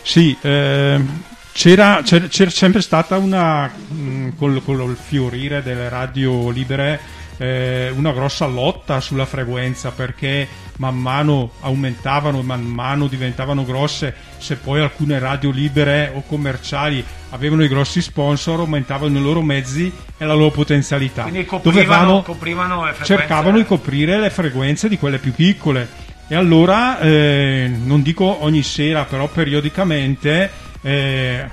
[0.00, 1.22] Sì, ehm,
[1.52, 7.00] c'era, c'era- c'era sempre stata una, mh, col, col fiorire delle radio libere,
[7.36, 10.46] eh, una grossa lotta sulla frequenza perché
[10.76, 17.64] man mano aumentavano, man mano diventavano grosse, se poi alcune radio libere o commerciali avevano
[17.64, 21.22] i grossi sponsor, aumentavano i loro mezzi e la loro potenzialità.
[21.22, 26.10] Quindi coprivano, Dovevano- coprivano cercavano di coprire le frequenze di quelle più piccole.
[26.28, 30.50] E allora, eh, non dico ogni sera, però periodicamente,
[30.80, 31.46] eh,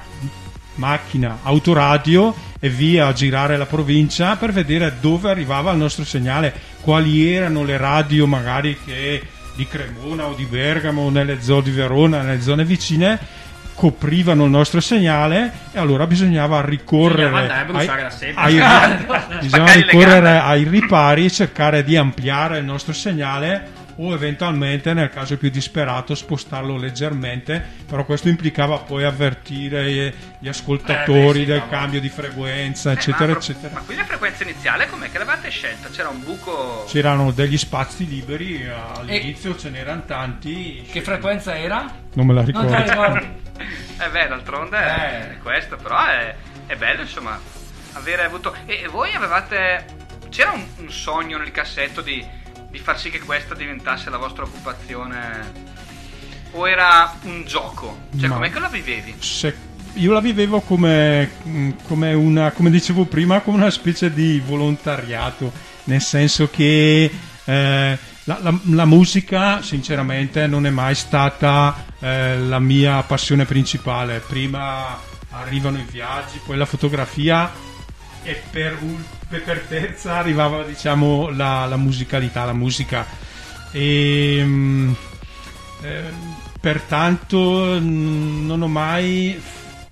[0.79, 6.53] macchina, autoradio e via a girare la provincia per vedere dove arrivava il nostro segnale,
[6.81, 9.21] quali erano le radio magari che
[9.55, 13.19] di Cremona o di Bergamo o nelle zone di Verona, nelle zone vicine
[13.75, 17.87] coprivano il nostro segnale e allora bisognava ricorrere ai-
[18.33, 25.09] ai- Spaccare bisognava ricorrere ai ripari cercare di ampliare il nostro segnale o eventualmente nel
[25.09, 31.45] caso più disperato spostarlo leggermente però questo implicava poi avvertire eh, gli ascoltatori Eh, beh,
[31.45, 34.89] sì, del no, cambio di frequenza Eh, eccetera ma, eccetera ma qui la frequenza iniziale
[34.89, 35.89] com'è che l'avete scelta?
[35.89, 36.85] C'era un buco...
[36.87, 41.85] c'erano degli spazi liberi eh, all'inizio ce n'erano tanti Che frequenza era?
[42.13, 43.47] non me la Non te la ricordo ricordi?
[44.01, 46.33] Eh beh, d'altronde è questo, però è,
[46.67, 47.37] è bello insomma
[47.93, 48.55] avere avuto...
[48.65, 49.85] E, e voi avevate...
[50.29, 52.25] C'era un, un sogno nel cassetto di,
[52.71, 55.67] di far sì che questa diventasse la vostra occupazione?
[56.51, 58.07] O era un gioco?
[58.17, 59.15] Cioè Ma- com'è che la vivevi?
[59.19, 64.39] Se- io la vivevo come, mm, come una, come dicevo prima, come una specie di
[64.45, 65.51] volontariato,
[65.85, 67.11] nel senso che
[67.45, 74.19] eh, la, la- la musica, sinceramente, non è mai stata eh, la mia passione principale.
[74.19, 74.97] Prima
[75.31, 77.51] arrivano i viaggi, poi la fotografia
[78.23, 83.05] e per, un- per- per terza arrivava, diciamo, la, la musicalità, la musica.
[83.71, 84.91] E, mm,
[85.83, 86.03] eh,
[86.59, 89.39] pertanto mh, non ho mai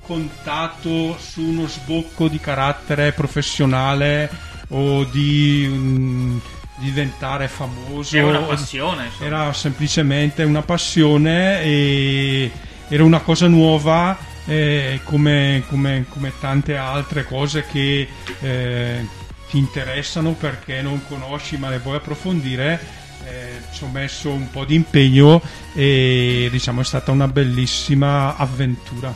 [0.02, 4.30] contato su uno sbocco di carattere professionale
[4.70, 6.42] o di mh,
[6.78, 8.18] diventare famoso.
[8.18, 9.26] Era una passione, insomma.
[9.26, 12.52] Era semplicemente una passione e
[12.88, 18.08] era una cosa nuova eh, come, come- come tante altre cose che
[18.40, 19.06] eh,
[19.50, 24.66] ti interessano perché non conosci ma le vuoi approfondire eh, ci ho messo un po'
[24.66, 25.42] di impegno
[25.74, 29.14] e diciamo è stata una bellissima avventura.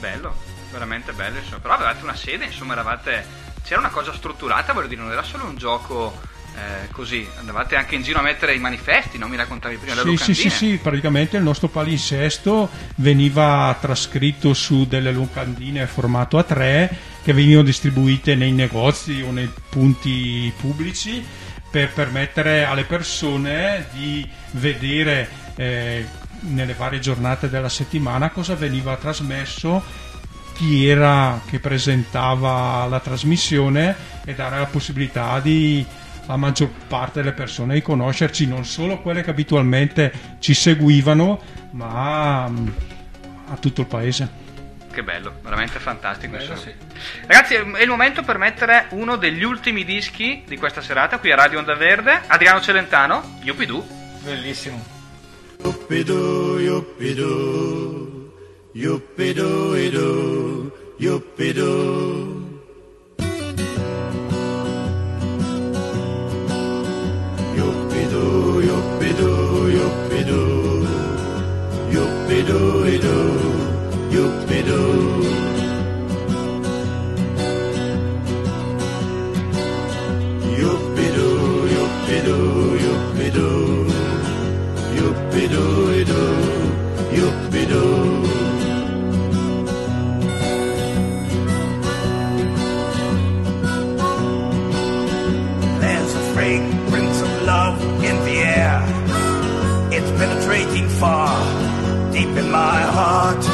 [0.00, 0.34] Bello,
[0.72, 1.60] veramente bello insomma.
[1.60, 3.42] Però avevate una sede, insomma eravate...
[3.64, 6.20] C'era una cosa strutturata, voglio dire, non era solo un gioco
[6.54, 7.26] eh, così.
[7.38, 10.50] Andavate anche in giro a mettere i manifesti, non mi raccontavi prima Sì, sì, sì,
[10.50, 16.90] sì, praticamente il nostro palinsesto veniva trascritto su delle locandine formato A3
[17.24, 21.24] che venivano distribuite nei negozi o nei punti pubblici
[21.70, 26.06] per permettere alle persone di vedere eh,
[26.40, 29.82] nelle varie giornate della settimana cosa veniva trasmesso
[30.52, 35.84] chi era che presentava la trasmissione e dare la possibilità di
[36.26, 41.38] la maggior parte delle persone di conoscerci, non solo quelle che abitualmente ci seguivano,
[41.72, 42.68] ma mm,
[43.48, 44.43] a tutto il paese.
[44.94, 46.36] Che bello, veramente fantastico.
[46.36, 46.60] insomma.
[47.26, 51.34] Ragazzi, è il momento per mettere uno degli ultimi dischi di questa serata qui a
[51.34, 52.22] Radio Onda Verde.
[52.28, 53.84] Adriano Celentano, Yupidu.
[54.22, 54.92] Bellissimo.
[74.14, 75.24] Yupidoo.
[80.60, 81.68] Yupidoo,
[95.80, 98.80] There's a fragrance of love in the air.
[99.90, 101.32] It's penetrating far,
[102.12, 103.53] deep in my heart.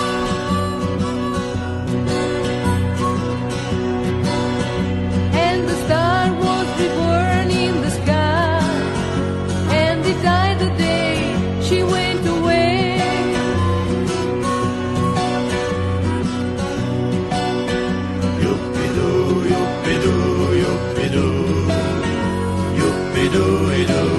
[23.33, 24.11] Yippee-doo,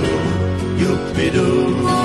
[0.80, 1.52] yippee-doo,
[1.82, 2.01] yippee-doo.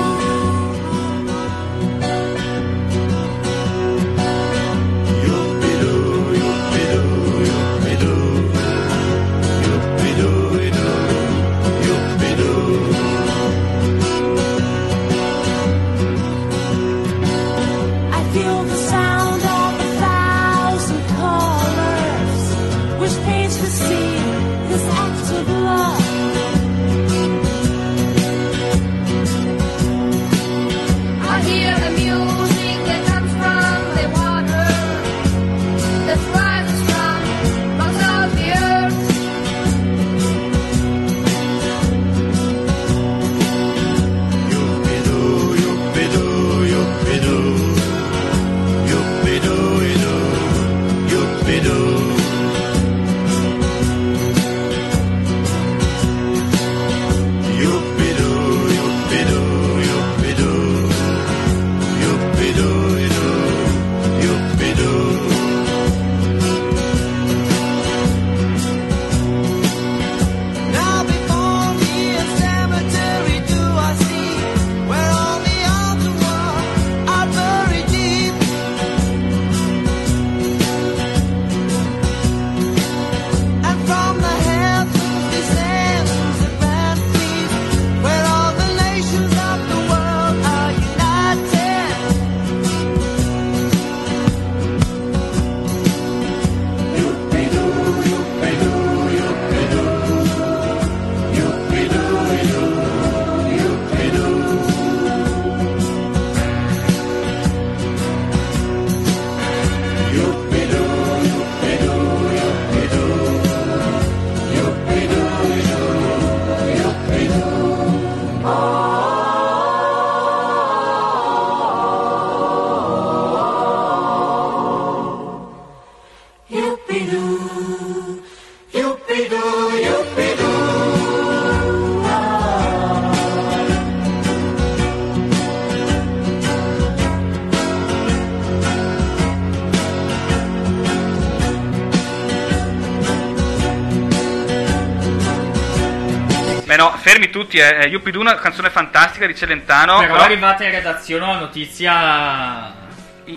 [147.17, 147.83] Fermi tutti, eh.
[147.83, 149.99] eh, Yuppidoo, una canzone fantastica di Celentano.
[149.99, 152.73] Però è arrivata in redazione la notizia.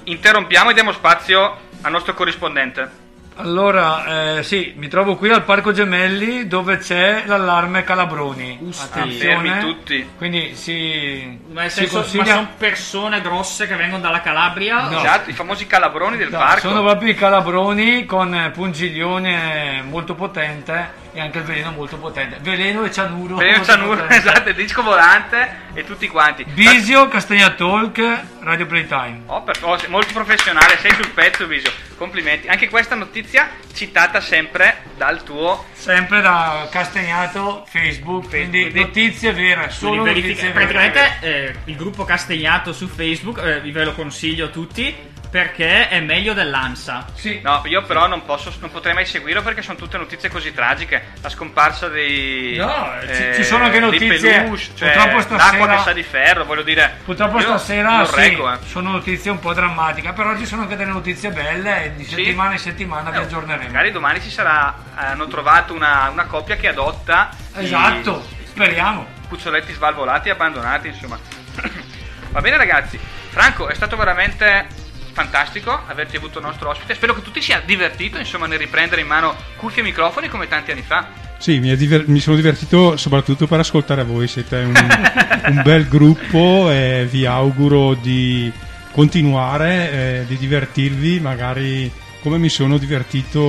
[0.05, 3.09] Interrompiamo e diamo spazio al nostro corrispondente.
[3.37, 8.71] Allora, eh, sì, mi trovo qui al Parco Gemelli dove c'è l'allarme Calabroni.
[8.79, 9.13] Attenzione.
[9.13, 10.11] fermi tutti.
[10.19, 12.35] Quindi si, Ma, si senso, ma consiglia...
[12.35, 14.91] sono persone grosse che vengono dalla Calabria?
[14.91, 14.99] No.
[14.99, 16.69] Esatto, i famosi calabroni del No, parco.
[16.69, 22.39] sono proprio i calabroni con pungiglione molto potente e anche il veleno molto potente.
[22.41, 23.37] Veleno e cianuro.
[23.37, 24.17] Veleno molto Cianuro, potente.
[24.31, 26.45] esatto, il disco volante e tutti quanti.
[26.45, 29.23] Bisio, Castagna Talk, Radio Playtime.
[29.27, 31.71] Oh, per- oh, molto professionale, sei sul pezzo, Visio.
[31.97, 32.49] Complimenti.
[32.49, 35.67] Anche questa notizia citata sempre dal tuo.
[35.73, 40.67] Sempre da Castagnato Facebook, quindi notizie vere, solo Quindi notizie vere.
[40.67, 46.01] praticamente eh, il gruppo Castegnato su Facebook, eh, ve lo consiglio a tutti perché è
[46.01, 47.07] meglio dell'ANSA.
[47.15, 47.41] Sì.
[47.43, 51.13] No, io però non posso, non potrei mai seguirlo perché sono tutte notizie così tragiche.
[51.23, 52.57] La scomparsa dei.
[52.57, 56.03] No, ci- eh, ci sono anche notizie, peluche, cioè, purtroppo stasera- l'acqua che sa di
[56.03, 56.99] ferro, voglio dire.
[57.05, 58.59] Purtroppo io stasera non sì, reggo, eh.
[58.67, 62.15] sono notizie un po' drammatiche, però ci sono anche delle notizie belle e di Sì.
[62.17, 63.67] settimana in settimana vi aggiorneremo.
[63.71, 64.75] Magari domani ci sarà.
[64.99, 67.31] eh, hanno trovato una, una coppia che adotta.
[67.59, 69.07] i Esatto, speriamo.
[69.29, 71.17] Cuccioletti svalvolati e abbandonati, insomma.
[72.31, 72.99] Va bene, ragazzi.
[73.31, 74.67] Franco, è stato veramente
[75.13, 76.95] fantastico averti avuto il nostro ospite.
[76.95, 80.49] Spero che tu ti sia divertito, insomma, nel riprendere in mano cuffie e microfoni come
[80.49, 81.09] tanti anni fa.
[81.39, 84.75] Sì, mi, è diver- mi sono divertito soprattutto per ascoltare voi, siete un,
[85.47, 88.53] un bel gruppo e vi auguro di
[88.93, 93.41] continuare, eh, di divertirvi, magari come mi sono divertito,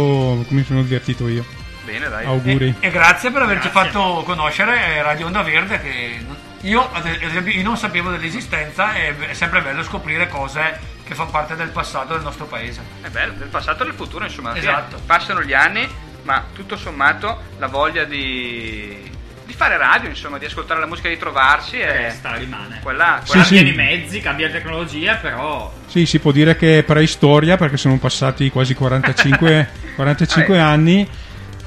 [0.48, 1.46] come mi sono divertito io.
[1.84, 2.26] Bene, dai.
[2.26, 2.76] Auguri.
[2.80, 6.20] E grazie per averci fatto conoscere Radio Onda Verde che
[6.62, 11.30] io ad esempio io non sapevo dell'esistenza e è sempre bello scoprire cose che fanno
[11.32, 12.82] parte del passato del nostro paese.
[13.02, 14.56] È bello, del passato e del futuro, insomma.
[14.56, 14.98] Esatto.
[14.98, 15.88] Sì, Passano gli anni,
[16.24, 19.10] ma tutto sommato la voglia di,
[19.46, 22.80] di fare radio, insomma, di ascoltare la musica, di trovarsi, è Resta, rimane.
[22.82, 23.56] quella, Sì, quella sì.
[23.56, 27.98] Cambia di mezzi, cambia tecnologia, però Sì, si può dire che è preistoria perché sono
[27.98, 31.06] passati quasi 45, 45 anni,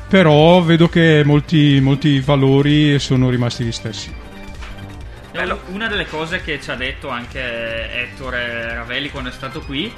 [0.09, 4.23] però vedo che molti, molti valori sono rimasti gli stessi.
[5.67, 9.93] Una delle cose che ci ha detto anche Ettore Ravelli quando è stato qui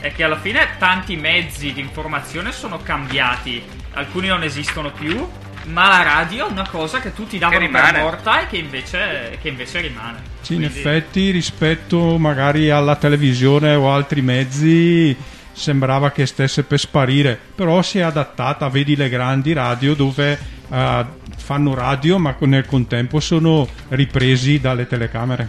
[0.00, 3.62] è che alla fine tanti mezzi di informazione sono cambiati,
[3.92, 5.28] alcuni non esistono più,
[5.66, 9.48] ma la radio è una cosa che tutti davano per morta e che invece, che
[9.48, 10.22] invece rimane.
[10.40, 15.16] Sì, in Quindi- effetti rispetto magari alla televisione o altri mezzi
[15.52, 21.04] sembrava che stesse per sparire, però si è adattata, vedi le grandi radio dove eh,
[21.36, 25.48] fanno radio ma nel contempo sono ripresi dalle telecamere.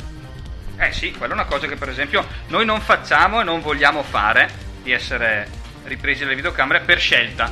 [0.77, 4.01] Eh sì, quella è una cosa che per esempio noi non facciamo e non vogliamo
[4.01, 4.49] fare,
[4.81, 5.47] di essere
[5.83, 7.51] ripresi dalle videocamere per scelta,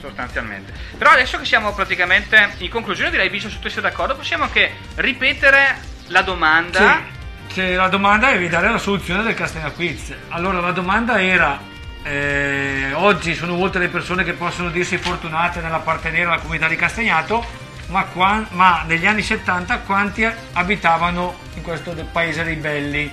[0.00, 0.72] sostanzialmente.
[0.96, 4.70] Però adesso che siamo praticamente in conclusione, direi, visto se tu sei d'accordo, possiamo anche
[4.96, 5.76] ripetere
[6.08, 7.02] la domanda.
[7.48, 10.12] Sì, che la domanda è di dare la soluzione del Castagna Quiz.
[10.28, 11.58] Allora, la domanda era:
[12.02, 17.44] eh, oggi sono molte le persone che possono dirsi fortunate nell'appartenere alla comunità di Castagnato,
[17.88, 23.10] ma, qua- ma negli anni 70 quanti abitavano in questo paese dei belli?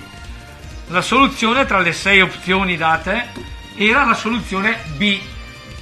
[0.88, 3.28] La soluzione tra le sei opzioni date
[3.76, 5.20] era la soluzione B,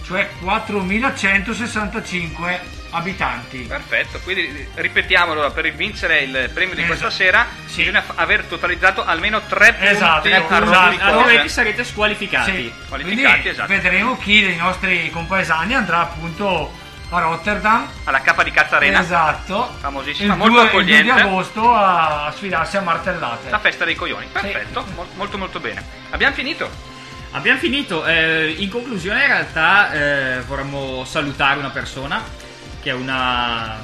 [0.04, 2.60] cioè 4165
[2.96, 3.60] abitanti.
[3.60, 7.24] Perfetto, quindi ripetiamo allora, per vincere il premio di questa Esatto.
[7.24, 11.02] sera bisogna f- aver totalizzato almeno tre punti Esatto, a esatto, cose.
[11.02, 12.52] altrimenti sarete squalificati.
[12.52, 13.68] Sì, Qualificati, quindi esatto.
[13.68, 16.72] vedremo chi dei nostri compaesani andrà appunto
[17.10, 17.88] a Rotterdam.
[18.06, 19.00] Alla capa di Cazzarena.
[19.00, 19.76] Esatto.
[19.80, 21.14] Famosissima, il molto 2, il 2 accogliente.
[21.14, 23.50] di agosto a, sfidarsi a martellate.
[23.50, 25.84] La festa dei coglioni, perfetto, mol- molto molto bene.
[26.10, 26.70] Abbiamo finito.
[27.32, 28.06] Abbiamo finito.
[28.06, 32.24] Eh, in conclusione, in realtà, eh, vorremmo salutare una persona
[32.86, 33.78] che è una,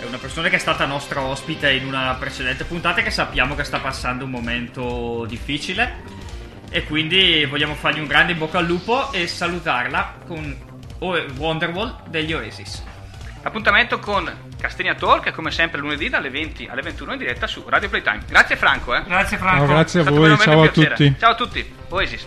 [0.00, 3.54] è una persona che è stata nostra ospite in una precedente puntata e che sappiamo
[3.54, 5.96] che sta passando un momento difficile.
[6.70, 10.56] E quindi vogliamo fargli un grande in bocca al lupo e salutarla con
[11.00, 12.82] Wonderwall degli Oasis.
[13.42, 17.90] Appuntamento con Castegna Talk, come sempre lunedì dalle 20 alle 21 in diretta su Radio
[17.90, 18.22] Playtime.
[18.26, 19.02] Grazie Franco, eh.
[19.04, 20.94] Grazie No, grazie a voi, ciao un a piacere.
[20.94, 21.14] tutti.
[21.18, 21.74] Ciao a tutti.
[21.90, 22.26] Oasis.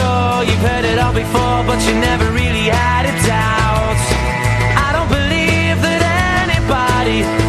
[0.00, 4.00] Sure you've heard it all before, but you never really had a doubt.
[4.86, 6.02] I don't believe that
[6.40, 7.39] anybody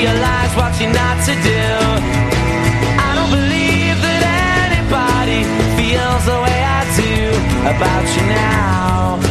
[0.00, 1.64] realized what you're not to do.
[3.06, 4.22] I don't believe that
[4.68, 5.40] anybody
[5.76, 7.16] feels the way I do
[7.72, 9.29] about you now.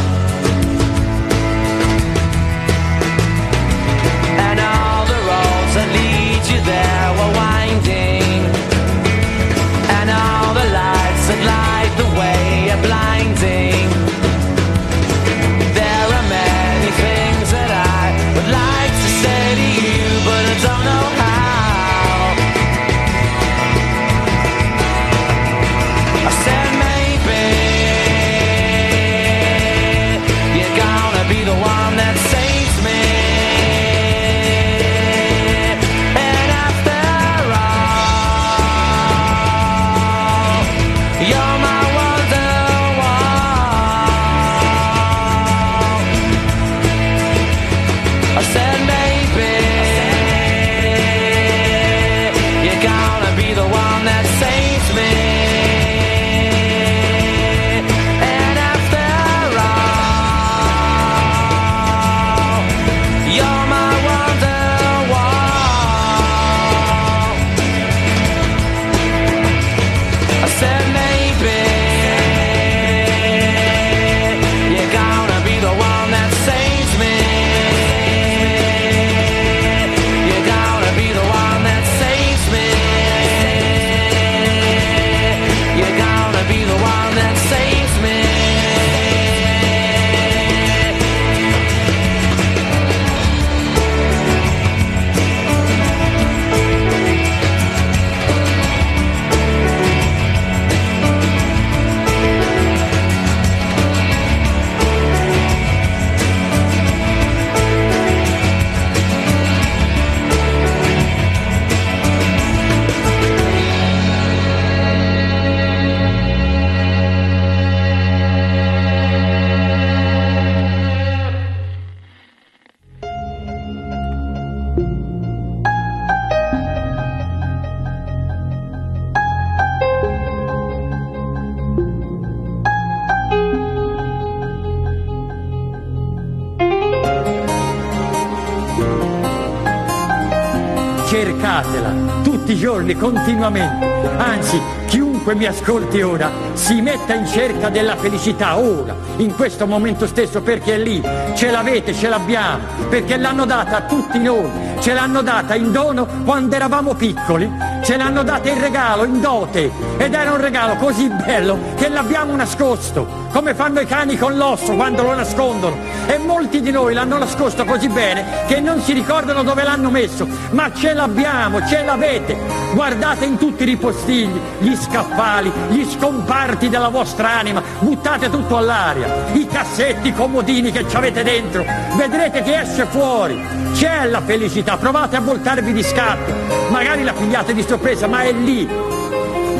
[142.90, 143.86] Giorni, continuamente.
[144.16, 150.06] Anzi, chiunque mi ascolti ora si metta in cerca della felicità ora, in questo momento
[150.06, 151.02] stesso, perché è lì,
[151.34, 152.58] ce l'avete, ce l'abbiamo,
[152.88, 154.48] perché l'hanno data a tutti noi,
[154.80, 157.50] ce l'hanno data in dono quando eravamo piccoli,
[157.82, 162.34] ce l'hanno data in regalo, in dote, ed era un regalo così bello che l'abbiamo
[162.36, 165.76] nascosto come fanno i cani con l'osso quando lo nascondono.
[166.06, 170.26] E molti di noi l'hanno nascosto così bene che non si ricordano dove l'hanno messo.
[170.50, 172.36] Ma ce l'abbiamo, ce l'avete.
[172.74, 179.32] Guardate in tutti i ripostigli, gli scaffali, gli scomparti della vostra anima, buttate tutto all'aria.
[179.32, 181.64] I cassetti, i comodini che ci avete dentro,
[181.96, 183.40] vedrete che esce fuori.
[183.74, 186.59] C'è la felicità, provate a voltarvi di scatto.
[186.80, 188.66] Magari la pigliate di sorpresa, ma è lì.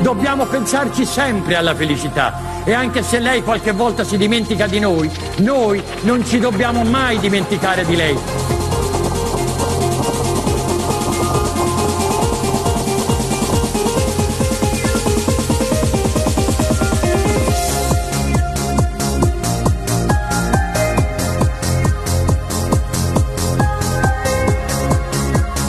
[0.00, 2.62] Dobbiamo pensarci sempre alla felicità.
[2.64, 5.10] E anche se lei qualche volta si dimentica di noi,
[5.40, 8.39] noi non ci dobbiamo mai dimenticare di lei.